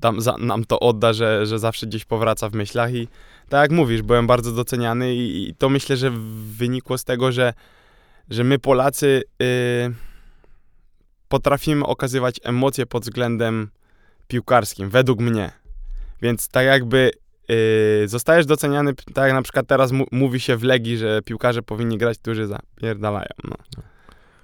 [0.00, 3.08] tam, za, nam to odda, że, że zawsze gdzieś powraca w myślach i
[3.48, 6.10] tak jak mówisz, byłem bardzo doceniany i, i to myślę, że
[6.56, 7.54] wynikło z tego, że,
[8.30, 9.46] że my Polacy yy,
[11.28, 13.70] potrafimy okazywać emocje pod względem
[14.30, 15.50] piłkarskim, według mnie.
[16.22, 17.10] Więc tak jakby
[17.48, 21.98] yy, zostajesz doceniany, tak jak na przykład teraz mówi się w Legii, że piłkarze powinni
[21.98, 23.28] grać, którzy zapierdalają.
[23.44, 23.56] No.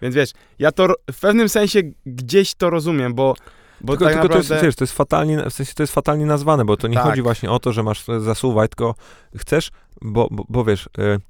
[0.03, 3.35] Więc wiesz, ja to w pewnym sensie gdzieś to rozumiem, bo
[3.81, 4.49] bo tylko, tak tylko naprawdę...
[4.49, 6.95] to, jest, wiesz, to jest fatalnie, w sensie to jest fatalnie nazwane, bo to nie
[6.95, 7.05] tak.
[7.05, 8.95] chodzi właśnie o to, że masz zasuwać, tylko
[9.37, 9.71] chcesz,
[10.03, 11.21] bo, bo, bo wiesz, y,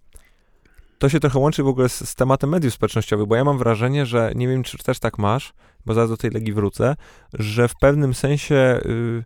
[0.98, 4.06] to się trochę łączy w ogóle z, z, tematem mediów społecznościowych, bo ja mam wrażenie,
[4.06, 5.52] że nie wiem, czy też tak masz,
[5.87, 6.96] bo zaraz do tej legi wrócę,
[7.32, 9.24] że w pewnym sensie y,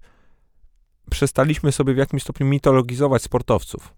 [1.11, 3.95] przestaliśmy sobie w jakimś stopniu mitologizować sportowców.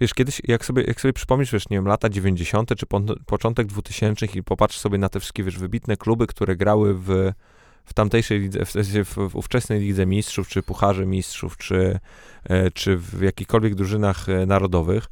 [0.00, 2.76] Wiesz, kiedyś, jak sobie, jak sobie przypomnisz, wiesz, nie wiem, lata 90.
[2.78, 6.94] czy po, początek 2000 i popatrz sobie na te wszystkie, wiesz, wybitne kluby, które grały
[6.94, 7.32] w
[7.84, 8.72] w tamtejszej lidze, w,
[9.04, 11.98] w, w ówczesnej lidze mistrzów, czy pucharze mistrzów, czy,
[12.44, 15.06] e, czy w jakichkolwiek drużynach e, narodowych,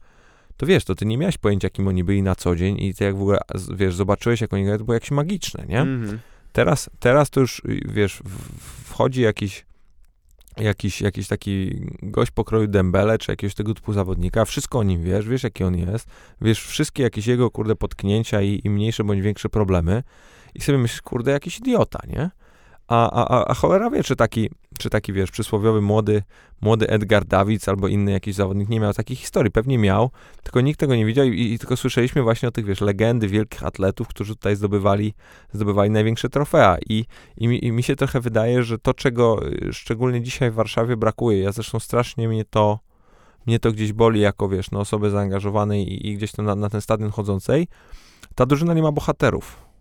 [0.62, 3.04] to wiesz, to ty nie miałeś pojęcia, kim oni byli na co dzień i ty
[3.04, 3.38] jak w ogóle,
[3.74, 5.78] wiesz, zobaczyłeś, jak oni grają, to było jakieś magiczne, nie?
[5.78, 6.16] Mm-hmm.
[6.52, 8.22] Teraz, teraz to już, wiesz,
[8.84, 9.64] wchodzi jakiś
[10.56, 15.28] jakiś, jakiś taki gość pokroju Dembele, czy jakiegoś tego typu zawodnika, wszystko o nim wiesz,
[15.28, 16.08] wiesz jaki on jest,
[16.40, 20.02] wiesz wszystkie jakieś jego, kurde, potknięcia i, i mniejsze bądź większe problemy
[20.54, 22.30] i sobie myślisz, kurde, jakiś idiota, nie?
[22.88, 24.50] A, a, a cholera wie, czy taki,
[24.82, 26.22] czy taki, wiesz, przysłowiowy młody,
[26.60, 29.52] młody Edgar Davids albo inny jakiś zawodnik nie miał takiej historii.
[29.52, 30.10] Pewnie miał,
[30.42, 33.64] tylko nikt tego nie widział i, i tylko słyszeliśmy właśnie o tych, wiesz, legendy wielkich
[33.64, 35.14] atletów, którzy tutaj zdobywali,
[35.52, 36.76] zdobywali największe trofea.
[36.88, 37.04] I,
[37.36, 40.96] i, mi, I mi się trochę wydaje, że to, czego y, szczególnie dzisiaj w Warszawie
[40.96, 42.78] brakuje, ja zresztą strasznie mnie to,
[43.46, 46.80] mnie to gdzieś boli jako, wiesz, no, osoby zaangażowanej i, i gdzieś na, na ten
[46.80, 47.68] stadion chodzącej,
[48.34, 49.71] ta drużyna nie ma bohaterów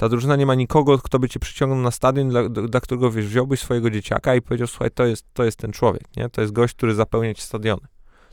[0.00, 3.26] ta drużyna nie ma nikogo, kto by cię przyciągnął na stadion, dla, dla którego wiesz,
[3.26, 6.28] wziąłbyś swojego dzieciaka i powiedział, słuchaj, to jest, to jest ten człowiek, nie?
[6.28, 7.86] To jest gość, który zapełnia ci stadiony.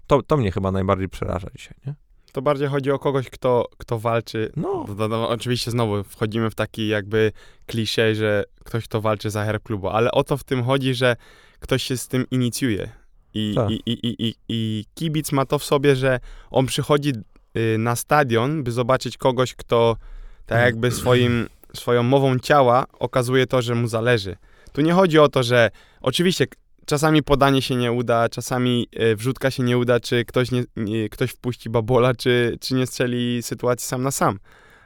[0.08, 1.95] To, to mnie chyba najbardziej przeraża dzisiaj, nie?
[2.32, 4.51] To bardziej chodzi o kogoś, kto, kto walczy.
[4.56, 4.86] No.
[4.97, 7.32] no, no oczywiście znowu wchodzimy w taki jakby
[7.65, 11.15] klisze, że ktoś, kto walczy za herb klubu, ale o to w tym chodzi, że
[11.60, 12.89] ktoś się z tym inicjuje.
[13.34, 13.71] I, tak.
[13.71, 16.19] i, i, i, i kibic ma to w sobie, że
[16.51, 17.13] on przychodzi
[17.58, 19.97] y, na stadion, by zobaczyć kogoś, kto
[20.45, 21.47] tak jakby swoim
[21.78, 24.38] swoją mową ciała okazuje to, że mu zależy.
[24.72, 25.70] Tu nie chodzi o to, że
[26.02, 26.46] oczywiście
[26.86, 31.32] czasami podanie się nie uda, czasami e, wrzutka się nie uda, czy ktoś, nie, ktoś
[31.32, 34.40] wpuści babola, czy, czy nie strzeli sytuacji sam na sam.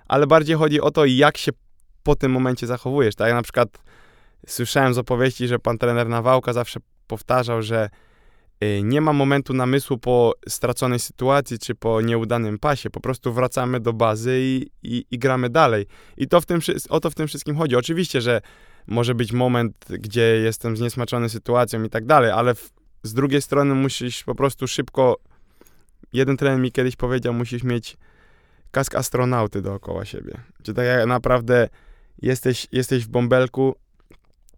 [0.08, 1.52] Ale bardziej chodzi o to, jak się
[2.04, 3.16] po tym momencie zachowujesz.
[3.16, 3.70] Tak jak na przykład
[4.48, 7.90] słyszałem z opowieści, że pan trener Nawałka zawsze powtarzał, że
[8.84, 12.90] nie ma momentu namysłu po straconej sytuacji czy po nieudanym pasie.
[12.90, 15.86] Po prostu wracamy do bazy i, i, i gramy dalej.
[16.18, 17.76] I to w tym, o to w tym wszystkim chodzi.
[17.76, 18.42] Oczywiście, że
[18.88, 22.72] może być moment, gdzie jestem zniesmaczony sytuacją i tak dalej, ale w,
[23.04, 25.18] z drugiej strony musisz po prostu szybko.
[26.14, 27.98] Jeden trener mi kiedyś powiedział, musisz mieć
[28.72, 30.34] kask astronauty dookoła siebie.
[30.64, 31.70] Czy tak jak naprawdę
[32.22, 33.76] jesteś, jesteś w bąbelku,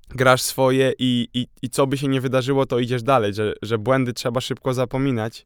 [0.09, 3.77] grasz swoje i, i, i co by się nie wydarzyło, to idziesz dalej, że, że
[3.77, 5.45] błędy trzeba szybko zapominać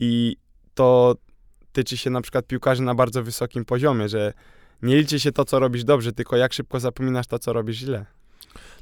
[0.00, 0.36] i
[0.74, 1.14] to
[1.72, 4.32] tyczy się na przykład piłkarzy na bardzo wysokim poziomie, że
[4.82, 8.06] nie liczy się to, co robisz dobrze, tylko jak szybko zapominasz to, co robisz źle.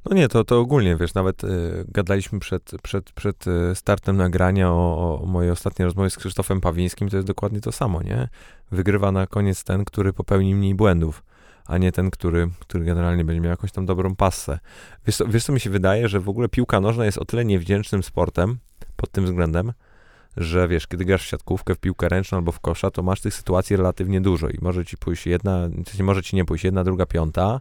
[0.05, 1.49] No nie, to, to ogólnie, wiesz, nawet y,
[1.89, 7.09] gadaliśmy przed, przed, przed y, startem nagrania o, o mojej ostatniej rozmowie z Krzysztofem Pawińskim,
[7.09, 8.29] to jest dokładnie to samo, nie?
[8.71, 11.23] Wygrywa na koniec ten, który popełni mniej błędów
[11.67, 14.59] a nie ten, który, który generalnie będzie miał jakąś tam dobrą passę.
[15.07, 17.45] Wiesz co, wiesz, co mi się wydaje, że w ogóle piłka nożna jest o tyle
[17.45, 18.59] niewdzięcznym sportem
[18.97, 19.73] pod tym względem,
[20.37, 23.35] że wiesz, kiedy grasz w siatkówkę, w piłkę ręczną albo w kosza, to masz tych
[23.35, 25.69] sytuacji relatywnie dużo i może ci pójść jedna,
[26.01, 27.61] może ci nie pójść jedna, druga, piąta,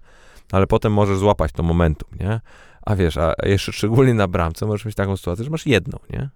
[0.51, 2.41] ale potem możesz złapać to momentum, nie?
[2.81, 6.29] A wiesz, a jeszcze szczególnie na bramce możesz mieć taką sytuację, że masz jedną, nie?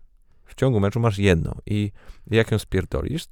[0.45, 1.91] W ciągu meczu masz jedną i
[2.31, 3.25] jak ją spierdolisz,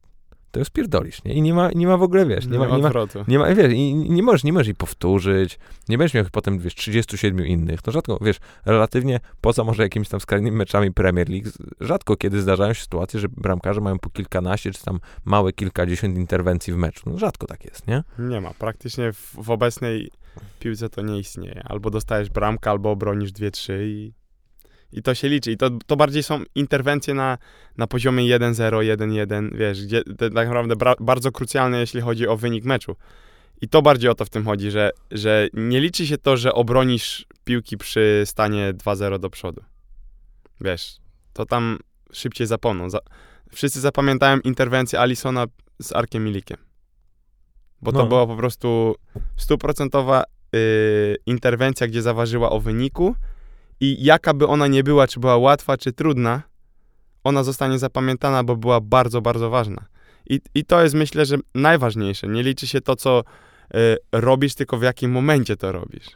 [0.54, 1.34] to już pierdolisz, nie?
[1.34, 2.92] I nie ma, nie ma w ogóle, wiesz, nie, ma, nie, ma,
[3.28, 6.76] nie ma, wiesz, i nie możesz, nie możesz jej powtórzyć, nie będziesz miał potem, wiesz,
[6.76, 12.16] 37 innych, to rzadko, wiesz, relatywnie, poza może jakimiś tam skrajnymi meczami Premier League, rzadko
[12.16, 16.78] kiedy zdarzają się sytuacje, że bramkarze mają po kilkanaście, czy tam małe kilkadziesiąt interwencji w
[16.78, 18.04] meczu, no rzadko tak jest, nie?
[18.20, 20.12] Nie ma, praktycznie w, w obecnej
[20.60, 24.13] piłce to nie istnieje, albo dostajesz bramkę, albo obronisz dwie, trzy i
[24.94, 25.52] i to się liczy.
[25.52, 27.38] I to, to bardziej są interwencje na,
[27.78, 32.66] na poziomie 1-0, 1-1, wiesz, gdzie to tak naprawdę bardzo krucjalne, jeśli chodzi o wynik
[32.66, 32.96] meczu.
[33.62, 36.54] I to bardziej o to w tym chodzi, że, że nie liczy się to, że
[36.54, 39.62] obronisz piłki przy stanie 2-0 do przodu.
[40.62, 40.98] wiesz,
[41.34, 41.80] to tam
[42.12, 42.90] szybciej zapomną.
[42.90, 43.00] Za,
[43.52, 45.46] wszyscy zapamiętają interwencję Alisona
[45.82, 46.58] z Arkiem Milikiem.
[47.82, 48.06] Bo to No.
[48.08, 48.96] była po prostu
[49.38, 50.24] stuprocentowa
[50.56, 53.16] y, interwencja, gdzie zaważyła o wyniku
[53.84, 56.41] i jaka by ona nie była, czy była łatwa, czy trudna,
[57.24, 59.86] ona zostanie zapamiętana, bo była bardzo, bardzo ważna.
[60.30, 62.28] I, I to jest myślę, że najważniejsze.
[62.28, 63.24] Nie liczy się to, co
[63.76, 66.08] y, robisz, tylko w jakim momencie to robisz.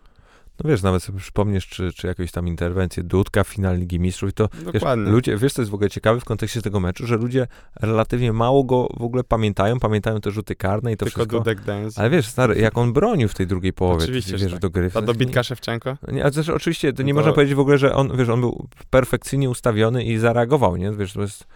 [0.63, 4.29] No wiesz, nawet sobie przypomnisz, czy, czy jakąś tam interwencję Dudka w finale Ligi Mistrzów
[4.29, 7.17] i to, wiesz, ludzie, wiesz, co jest w ogóle ciekawe w kontekście tego meczu, że
[7.17, 7.47] ludzie
[7.81, 11.37] relatywnie mało go w ogóle pamiętają, pamiętają te rzuty karne i to tylko wszystko.
[11.37, 12.01] Dudek Dance.
[12.01, 14.61] Ale wiesz, stary, jak on bronił w tej drugiej połowie, Oczywiście, ty że wiesz, tak.
[14.61, 14.91] do gry.
[14.91, 15.97] Ta dobitka Szewczenko?
[16.11, 18.41] Nie, ale też oczywiście to nie to- można powiedzieć w ogóle, że on, wiesz, on
[18.41, 20.91] był perfekcyjnie ustawiony i zareagował, nie?
[20.91, 21.47] Wiesz, to jest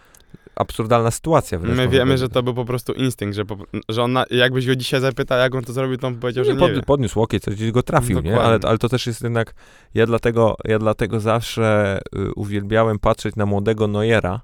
[0.56, 1.58] absurdalna sytuacja.
[1.58, 3.56] wręcz My wiemy, że to był po prostu instynkt, że, po,
[3.88, 6.50] że on, na, jakbyś go dzisiaj zapytał, jak on to zrobił, to on powiedział, że
[6.50, 6.82] nie, nie pod, wie.
[6.82, 8.30] podniósł łokieć, coś gdzieś go trafił, nie?
[8.30, 8.48] Dokładnie.
[8.48, 9.54] Ale, ale to też jest jednak,
[9.94, 14.40] ja dlatego, ja dlatego zawsze y, uwielbiałem patrzeć na młodego Neuera,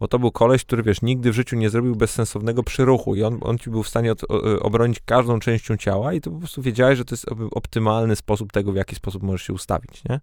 [0.00, 3.38] bo to był koleś, który, wiesz, nigdy w życiu nie zrobił bezsensownego przyruchu i on,
[3.40, 6.38] on ci był w stanie od, o, y, obronić każdą częścią ciała i to po
[6.38, 10.02] prostu wiedziałeś, że to jest op- optymalny sposób tego, w jaki sposób możesz się ustawić,
[10.08, 10.20] nie?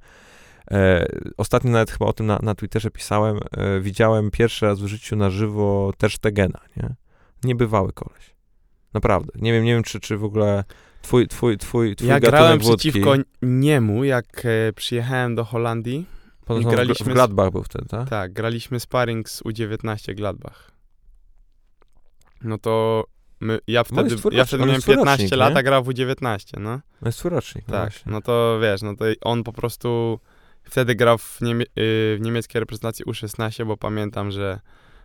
[0.71, 1.05] E,
[1.37, 5.15] ostatnio nawet chyba o tym na, na Twitterze pisałem, e, widziałem pierwszy raz w życiu
[5.15, 6.95] na żywo Ter Stegena, nie?
[7.43, 8.35] Niebywały koleś.
[8.93, 9.31] Naprawdę.
[9.35, 10.63] Nie wiem, nie wiem, czy, czy w ogóle
[11.01, 16.05] twój, twój, twój, twój Ja grałem wódki, przeciwko niemu, jak e, przyjechałem do Holandii.
[16.49, 18.09] w- graliśmy w Gladbach był wtedy, tak?
[18.09, 20.71] Tak, graliśmy sparring z U19 Gladbach.
[22.43, 23.03] No to
[23.39, 25.83] my, ja No wtedy, twój ja wtedy miałem jest twój 15 rocznik, lat, a grał
[25.83, 26.69] w U19, no.
[27.01, 27.65] No jest twój rocznik.
[27.67, 30.19] no Tak, no to wiesz, no to on po prostu
[30.69, 34.59] wtedy grał w, niemie- y, w niemieckiej reprezentacji U16, bo pamiętam, że,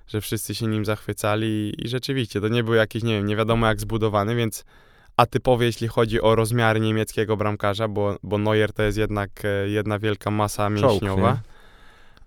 [0.07, 3.67] że wszyscy się nim zachwycali i, rzeczywiście to nie był jakiś, nie wiem, nie wiadomo
[3.67, 4.65] jak zbudowany, więc
[5.17, 9.99] atypowy jeśli chodzi o rozmiary niemieckiego bramkarza, bo, bo Neuer to jest jednak e, jedna
[9.99, 11.33] wielka masa Czołg, mięśniowa.
[11.33, 11.39] nie?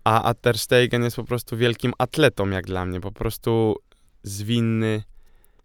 [0.03, 3.75] A, a Ter Stegen jest po prostu wielkim atletą jak dla mnie, po prostu
[4.23, 5.03] zwinny,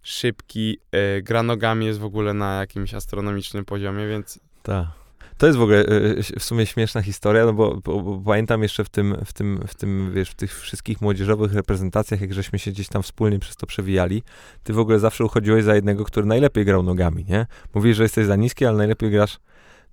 [0.02, 4.86] szybki, e, gra nogami jest w ogóle na jakimś astronomicznym poziomie, więc Tak.
[5.38, 8.84] To jest w ogóle y, w sumie śmieszna historia, no bo, bo, bo pamiętam jeszcze
[8.84, 12.70] w tym, w tym, w tym, wiesz, w tych wszystkich młodzieżowych reprezentacjach, jak żeśmy się
[12.70, 14.22] gdzieś tam wspólnie przez to przewijali,
[14.62, 17.46] ty w ogóle zawsze uchodziłeś za jednego, który najlepiej grał nogami, nie?
[17.74, 19.38] Mówisz, że jesteś za niski, ale najlepiej grasz,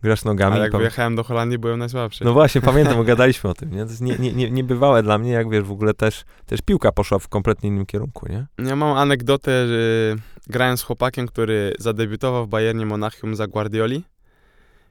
[0.03, 0.55] grasz nogami.
[0.55, 2.25] A jak Pam- wyjechałem do Holandii, byłem najsłabszy.
[2.25, 3.83] No właśnie, pamiętam, bo gadaliśmy o tym, nie?
[3.83, 6.91] To jest nie, nie, nie, niebywałe dla mnie, jak wiesz, w ogóle też, też piłka
[6.91, 8.45] poszła w kompletnie innym kierunku, nie?
[8.65, 10.15] Ja mam anegdotę, że
[10.47, 14.03] grałem z chłopakiem, który zadebiutował w Bayernie Monachium za Guardioli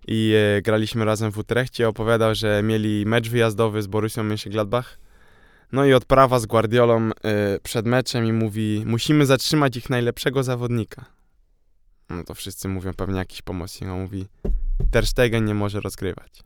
[0.06, 1.88] i e, graliśmy razem w Utrechcie.
[1.88, 4.84] Opowiadał, że mieli mecz wyjazdowy z Borussią Mönchengladbach.
[5.72, 7.12] No i odprawa z Guardiolą e,
[7.62, 11.04] przed meczem i mówi, musimy zatrzymać ich najlepszego zawodnika.
[12.10, 13.90] No to wszyscy mówią, pewnie jakiś pomocnik.
[13.90, 14.26] On mówi,
[14.90, 16.42] Ter Stegen nie może rozgrywać.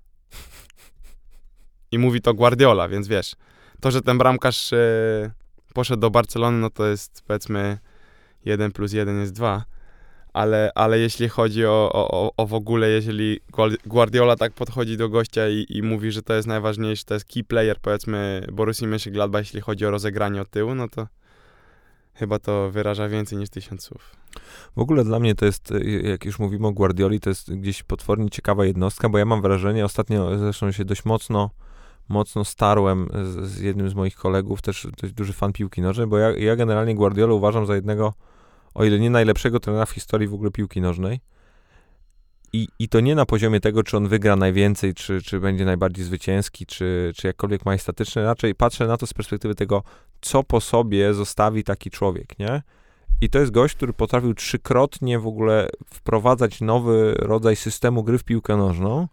[1.92, 3.34] I mówi to Guardiola, więc wiesz,
[3.80, 5.30] to, że ten bramkarz e,
[5.74, 7.78] poszedł do Barcelony, no to jest powiedzmy
[8.44, 9.64] 1 plus 1 jest 2.
[10.32, 13.40] Ale, ale jeśli chodzi o, o, o- w ogóle, jeżeli
[13.86, 17.44] Guardiola tak podchodzi do gościa i, i mówi, że to jest najważniejsze, to jest key
[17.44, 21.06] player, powiedzmy, Borussii Mönchengladbach, jeśli chodzi o rozegranie od tyłu, no to
[22.14, 24.16] chyba to wyraża więcej niż tysiąc słów.
[24.76, 27.82] W ogóle dla mnie to jest, y, jak już mówimy o Guardioli, to jest gdzieś
[27.82, 31.50] potwornie ciekawa jednostka, bo ja mam wrażenie, ostatnio zresztą się dość mocno,
[32.08, 36.18] mocno starłem z, z jednym z moich kolegów, też dość duży fan piłki nożnej, bo
[36.18, 38.14] ja, ja generalnie Guardiolę uważam za jednego,
[38.74, 41.20] o ile nie najlepszego trenera w historii w ogóle piłki nożnej.
[42.52, 46.04] I, I to nie na poziomie tego, czy on wygra najwięcej, czy, czy będzie najbardziej
[46.04, 48.24] zwycięski, czy, czy jakkolwiek majestatyczny.
[48.24, 49.82] Raczej patrzę na to z perspektywy tego,
[50.20, 52.62] co po sobie zostawi taki człowiek, nie?
[53.20, 58.24] I to jest gość, który potrafił trzykrotnie w ogóle wprowadzać nowy rodzaj systemu gry w
[58.24, 59.08] piłkę nożną.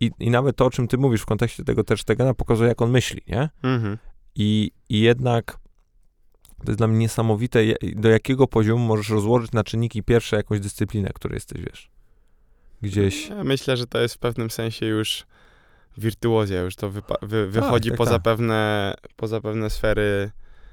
[0.00, 2.82] I, I nawet to, o czym ty mówisz w kontekście tego też Stegena, pokazuje, jak
[2.82, 3.48] on myśli, nie?
[3.62, 3.98] Mhm.
[4.34, 5.58] I, I jednak
[6.64, 11.10] to jest dla mnie niesamowite, do jakiego poziomu możesz rozłożyć na czynniki pierwsze jakąś dyscyplinę,
[11.14, 11.90] której jesteś, wiesz.
[12.82, 13.28] Gdzieś.
[13.28, 15.26] Ja myślę, że to jest w pewnym sensie już
[15.98, 18.22] wirtuozja, już to wypa- wy- wychodzi tak, poza, tak.
[18.22, 20.30] Pewne, poza pewne sfery,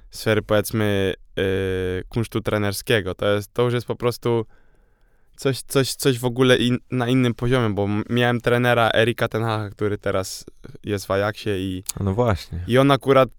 [0.10, 1.44] sfery powiedzmy yy,
[2.10, 3.16] kunsztu trenerskiego.
[3.16, 4.46] To, jest, to już jest po prostu
[5.36, 9.98] coś, coś, coś w ogóle in, na innym poziomie, bo miałem trenera Erika Tenhacha, który
[9.98, 10.46] teraz
[10.84, 12.64] jest w Ajaxie i, No właśnie.
[12.68, 13.30] i on akurat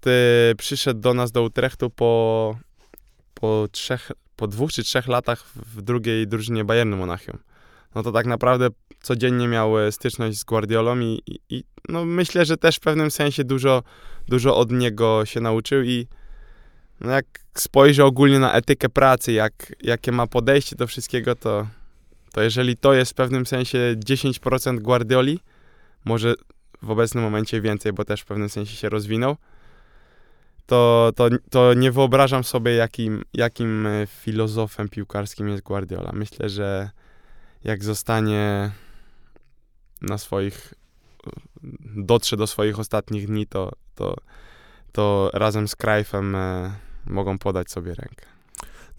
[0.50, 2.56] y, przyszedł do nas do Utrechtu po,
[3.34, 7.38] po, trzech, po dwóch czy trzech latach w drugiej drużynie Bayernu Monachium.
[7.94, 8.68] No to tak naprawdę
[9.02, 13.10] codziennie miał e, styczność z Guardiolą i, i, i no myślę, że też w pewnym
[13.10, 13.82] sensie dużo,
[14.28, 16.06] dużo od niego się nauczył i
[17.00, 21.66] no jak spojrzę ogólnie na etykę pracy, jak, jakie ma podejście do wszystkiego, to,
[22.36, 25.40] to jeżeli to jest w pewnym sensie 10% Guardioli,
[26.04, 26.34] może
[26.82, 29.36] w obecnym momencie więcej, bo też w pewnym sensie się rozwinął,
[30.66, 36.10] to, to, to nie wyobrażam sobie, jakim, jakim e, filozofem piłkarskim jest Guardiola.
[36.14, 36.90] Myślę, że
[37.64, 38.70] jak zostanie
[40.02, 40.74] na swoich,
[41.96, 44.16] dotrze do swoich ostatnich dni, to, to,
[44.92, 46.74] to razem z Cruyffem e,
[47.06, 48.26] mogą podać sobie rękę.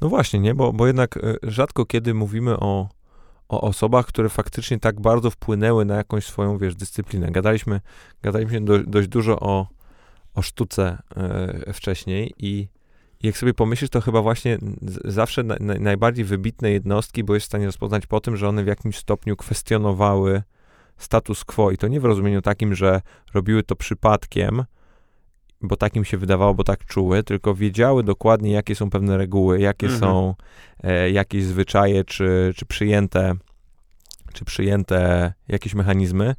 [0.02, 0.56] No właśnie, nie?
[0.56, 2.97] Bo, bo jednak e, rzadko kiedy mówimy o,
[3.50, 7.32] o osobach, które faktycznie tak bardzo wpłynęły na jakąś swoją, wiesz, dyscyplinę.
[7.32, 7.82] Gadaliśmy,
[8.24, 9.68] gadaliśmy do, dość dużo o,
[10.34, 12.68] o sztuce e, wcześniej i
[13.24, 14.58] jak sobie pomyślisz, to chyba właśnie
[15.06, 18.68] zawsze na, na, najbardziej wybitne jednostki byłeś w stanie rozpoznać po tym, że one w
[18.68, 20.44] jakimś stopniu kwestionowały
[20.98, 23.02] status quo i to nie w rozumieniu takim, że
[23.34, 24.64] robiły to przypadkiem,
[25.62, 29.88] bo takim się wydawało, bo tak czuły, tylko wiedziały dokładnie, jakie są pewne reguły, jakie
[29.88, 30.00] mhm.
[30.00, 30.36] są
[30.84, 33.34] e, jakieś zwyczaje, czy, czy przyjęte,
[34.34, 36.36] czy przyjęte jakieś mechanizmy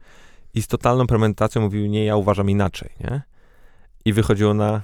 [0.55, 3.23] i z totalną premedytacją mówiły, nie, ja uważam inaczej, nie?
[4.05, 4.83] I wychodziło na,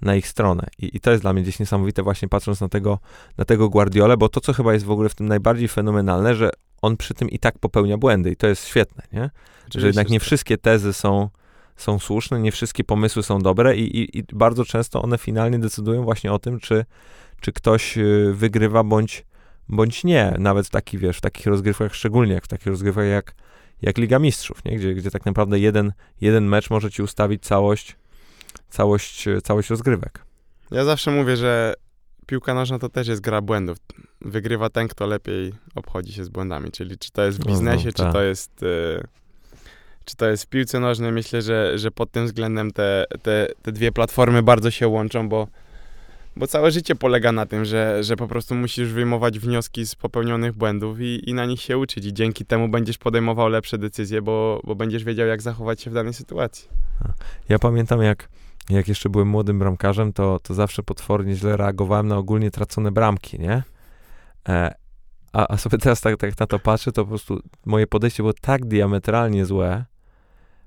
[0.00, 0.66] na ich stronę.
[0.78, 2.98] I, I to jest dla mnie gdzieś niesamowite właśnie patrząc na tego,
[3.38, 6.50] na tego Guardiolę, bo to, co chyba jest w ogóle w tym najbardziej fenomenalne, że
[6.82, 9.30] on przy tym i tak popełnia błędy i to jest świetne, nie?
[9.60, 11.28] Oczywiście, że jednak nie wszystkie tezy są
[11.80, 16.04] są słuszne, nie wszystkie pomysły są dobre i, i, i, bardzo często one finalnie decydują
[16.04, 16.84] właśnie o tym, czy,
[17.40, 19.26] czy ktoś y, wygrywa bądź,
[19.68, 20.34] bądź nie.
[20.38, 23.34] Nawet w takich, wiesz, w takich rozgrywkach, szczególnie jak w takich rozgrywkach jak,
[23.82, 24.76] jak Liga Mistrzów, nie?
[24.76, 27.96] Gdzie, gdzie tak naprawdę jeden, jeden mecz może ci ustawić całość,
[28.70, 30.24] całość, całość rozgrywek.
[30.70, 31.74] Ja zawsze mówię, że
[32.26, 33.78] piłka nożna to też jest gra błędów.
[34.20, 37.88] Wygrywa ten, kto lepiej obchodzi się z błędami, czyli czy to jest w no, biznesie,
[37.98, 38.62] no, no, czy to jest...
[38.62, 39.19] Y
[40.10, 43.72] czy to jest w piłce nożnej, myślę, że, że pod tym względem te, te, te
[43.72, 45.48] dwie platformy bardzo się łączą, bo,
[46.36, 50.52] bo całe życie polega na tym, że, że po prostu musisz wyjmować wnioski z popełnionych
[50.52, 54.60] błędów i, i na nich się uczyć i dzięki temu będziesz podejmował lepsze decyzje, bo,
[54.64, 56.68] bo będziesz wiedział, jak zachować się w danej sytuacji.
[57.48, 58.28] Ja pamiętam, jak,
[58.70, 63.38] jak jeszcze byłem młodym bramkarzem, to, to zawsze potwornie źle reagowałem na ogólnie tracone bramki,
[63.38, 63.62] nie?
[64.48, 64.74] E,
[65.32, 68.32] a, a sobie teraz tak, tak na to patrzę, to po prostu moje podejście było
[68.40, 69.84] tak diametralnie złe,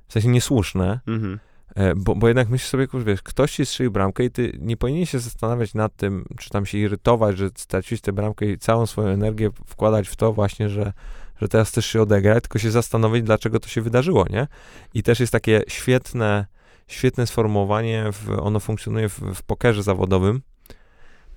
[0.08, 1.40] w sensie niesłuszne, mhm.
[1.76, 5.06] E, bo, bo jednak myślisz sobie, wiesz, ktoś ci strzelił bramkę i ty nie powinien
[5.06, 9.08] się zastanawiać nad tym, czy tam się irytować, że straciłeś tę bramkę i całą swoją
[9.08, 10.94] energię wkładać w to właśnie, że,
[11.42, 14.48] że teraz też się odegrać, tylko się zastanowić, dlaczego to się wydarzyło, nie?
[14.94, 16.46] I też jest takie świetne,
[16.88, 20.42] świetne sformułowanie, w, ono funkcjonuje w, w pokerze zawodowym,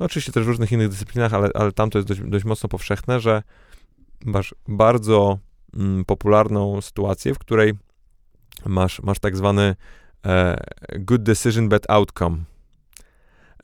[0.01, 2.69] no oczywiście też w różnych innych dyscyplinach, ale, ale tam to jest dość, dość mocno
[2.69, 3.43] powszechne, że
[4.25, 5.39] masz bardzo
[5.75, 7.75] mm, popularną sytuację, w której
[8.67, 9.77] masz, masz tak zwany
[10.27, 10.65] e,
[10.99, 12.37] good decision, bad outcome.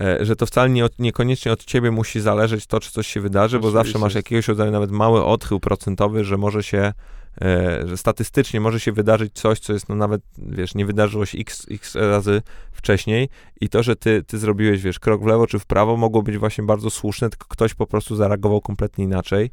[0.00, 3.58] E, że to wcale nie, niekoniecznie od ciebie musi zależeć to, czy coś się wydarzy,
[3.58, 6.92] bo zawsze masz jakiegoś rodzaju nawet mały odchył procentowy, że może się,
[7.42, 11.38] e, że statystycznie może się wydarzyć coś, co jest no nawet, wiesz, nie wydarzyło się
[11.38, 13.28] x, x razy wcześniej
[13.60, 16.38] i to, że ty, ty zrobiłeś, wiesz, krok w lewo czy w prawo, mogło być
[16.38, 19.50] właśnie bardzo słuszne, tylko ktoś po prostu zareagował kompletnie inaczej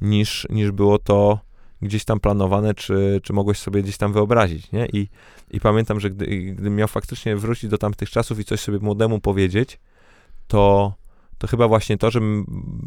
[0.00, 1.47] niż, niż było to
[1.82, 4.86] gdzieś tam planowane, czy, czy mogłeś sobie gdzieś tam wyobrazić, nie?
[4.86, 5.08] I,
[5.50, 9.20] i pamiętam, że gdy, gdybym miał faktycznie wrócić do tamtych czasów i coś sobie młodemu
[9.20, 9.78] powiedzieć,
[10.46, 10.94] to,
[11.38, 12.44] to chyba właśnie to, żebym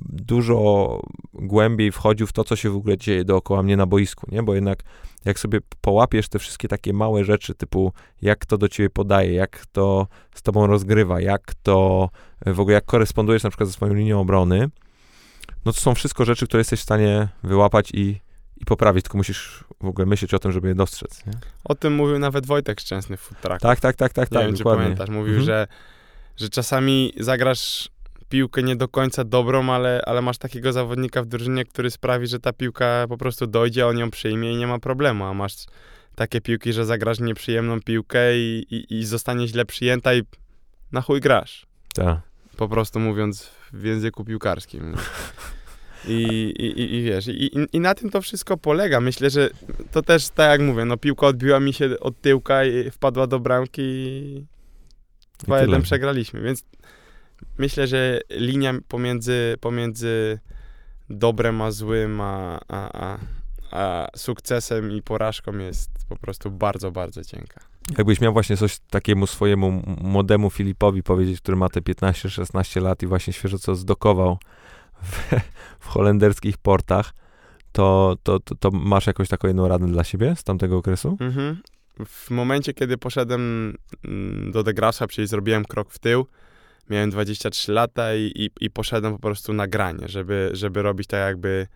[0.10, 1.00] dużo
[1.34, 4.44] głębiej wchodził w to, co się w ogóle dzieje dookoła mnie na boisku, nie?
[4.44, 4.84] Bo jednak
[5.26, 9.66] jak sobie połapiesz te wszystkie takie małe rzeczy, typu jak to do ciebie podaje, jak
[9.72, 12.10] to z tobą rozgrywa, jak to
[12.46, 14.70] w ogóle jak korespondujesz na przykład ze swoją linią obrony,
[15.66, 18.22] no to są wszystko rzeczy, które jesteś w stanie wyłapać i,
[18.62, 21.26] i poprawić, tylko musisz w ogóle myśleć o tym, żeby je dostrzec.
[21.26, 21.34] Nie?
[21.64, 24.56] O tym mówił nawet Wojtek Szczęsny w Food Tak, tak, tak, tak, tak, nie wiem,
[24.56, 24.84] dokładnie.
[24.84, 25.10] czy pamiętasz.
[25.10, 25.46] Mówił, mhm.
[25.46, 25.68] że,
[26.38, 27.90] że czasami zagrasz
[28.30, 32.40] piłkę nie do końca dobrą, ale, ale masz takiego zawodnika w drużynie, który sprawi, że
[32.40, 35.54] ta piłka po prostu dojdzie, on ją przyjmie i nie ma problemu, a masz
[36.16, 40.24] takie piłki, że zagrasz nieprzyjemną piłkę i, i, i zostanie źle przyjęta i
[40.92, 41.66] na chuj grasz.
[41.94, 42.20] Tak.
[42.58, 44.96] Po prostu mówiąc w języku piłkarskim.
[46.08, 49.02] I, i, i wiesz, i, i, na tym to wszystko polega.
[49.02, 49.50] Myślę, że
[49.92, 53.40] to też, tak jak mówię, no piłka odbiła mi się od tyłka i wpadła do
[53.40, 54.46] bramki i
[55.48, 56.64] 2-1 przegraliśmy, więc
[57.58, 60.40] myślę, że linia pomiędzy, pomiędzy
[61.10, 63.18] dobrem a złym, a, a, a,
[63.72, 67.62] a sukcesem i porażką jest po prostu bardzo, bardzo cienka.
[67.98, 73.08] Jakbyś miał właśnie coś takiemu swojemu młodemu Filipowi powiedzieć, który ma te 15-16 lat i
[73.08, 74.38] właśnie świeżo co zdokował
[75.04, 75.34] w,
[75.80, 77.14] w holenderskich portach,
[77.72, 81.18] to, to, to, to, masz jakąś taką jedną radę dla siebie z tamtego okresu?
[81.20, 81.62] Mhm.
[82.06, 83.74] W momencie, kiedy poszedłem
[84.06, 86.28] mm, do Degrasa, czyli zrobiłem krok w tył,
[86.90, 91.20] miałem 23 lata i, i, i poszedłem po prostu na granie, żeby, żeby robić tak
[91.20, 91.68] jakby,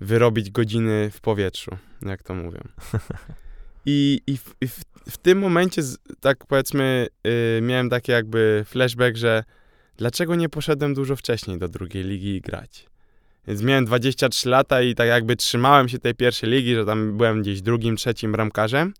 [0.00, 1.70] wyrobić godziny w powietrzu,
[2.02, 2.60] jak to mówią.
[3.86, 5.82] I, i, w, i w, w tym momencie,
[6.20, 9.44] tak powiedzmy, y, miałem taki jakby flashback, że
[9.96, 12.86] dlaczego nie poszedłem dużo wcześniej do drugiej ligi grać?
[13.46, 17.42] Więc miałem 23 lata i tak jakby trzymałem się tej pierwszej ligi, że tam byłem
[17.42, 18.94] gdzieś drugim, trzecim bramkarzem,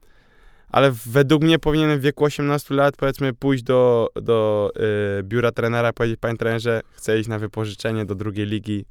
[0.69, 4.71] ale według mnie powinienem w wieku 18 lat powiedzmy pójść do, do
[5.19, 8.85] y, biura trenera, powiedzieć panie trenerze, chcę iść na wypożyczenie do drugiej ligi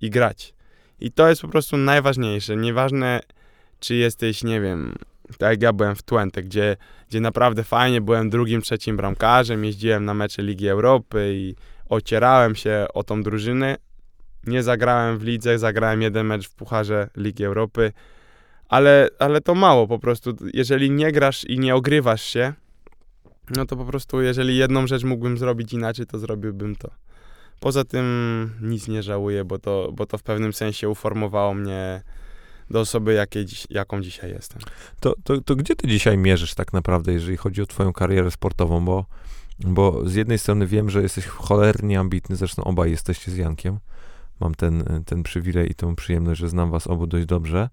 [0.00, 0.54] i grać.
[1.00, 2.56] I to jest po prostu najważniejsze.
[2.56, 3.20] Nieważne,
[3.80, 4.94] czy jesteś, nie wiem,
[5.38, 6.76] tak jak ja byłem w Twente, gdzie,
[7.08, 11.54] gdzie naprawdę fajnie byłem drugim, trzecim bramkarzem, jeździłem na mecze Ligi Europy i
[11.88, 13.76] ocierałem się o tą drużynę.
[14.46, 17.92] Nie zagrałem w lidze, zagrałem jeden mecz w Pucharze Ligi Europy,
[18.68, 20.36] ale, ale to mało po prostu.
[20.54, 22.52] Jeżeli nie grasz i nie ogrywasz się,
[23.56, 26.90] no to po prostu jeżeli jedną rzecz mógłbym zrobić inaczej, to zrobiłbym to.
[27.60, 32.02] Poza tym nic nie żałuję, bo to, bo to w pewnym sensie uformowało mnie
[32.70, 34.60] do osoby, jakiej, jaką dzisiaj jestem.
[35.00, 38.84] To, to, to gdzie ty dzisiaj mierzysz tak naprawdę, jeżeli chodzi o twoją karierę sportową,
[38.84, 39.06] bo,
[39.58, 43.78] bo z jednej strony wiem, że jesteś cholernie ambitny, zresztą obaj jesteście z Jankiem,
[44.40, 47.68] mam ten, ten przywilej i tę przyjemność, że znam was obu dość dobrze,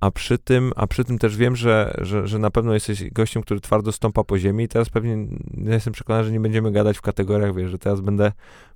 [0.00, 3.42] a przy tym, a przy tym też wiem, że, że, że na pewno jesteś gościem,
[3.42, 5.26] który twardo stąpa po ziemi i teraz pewnie
[5.64, 8.32] ja jestem przekonany, że nie będziemy gadać w kategoriach, wiesz, że teraz będę,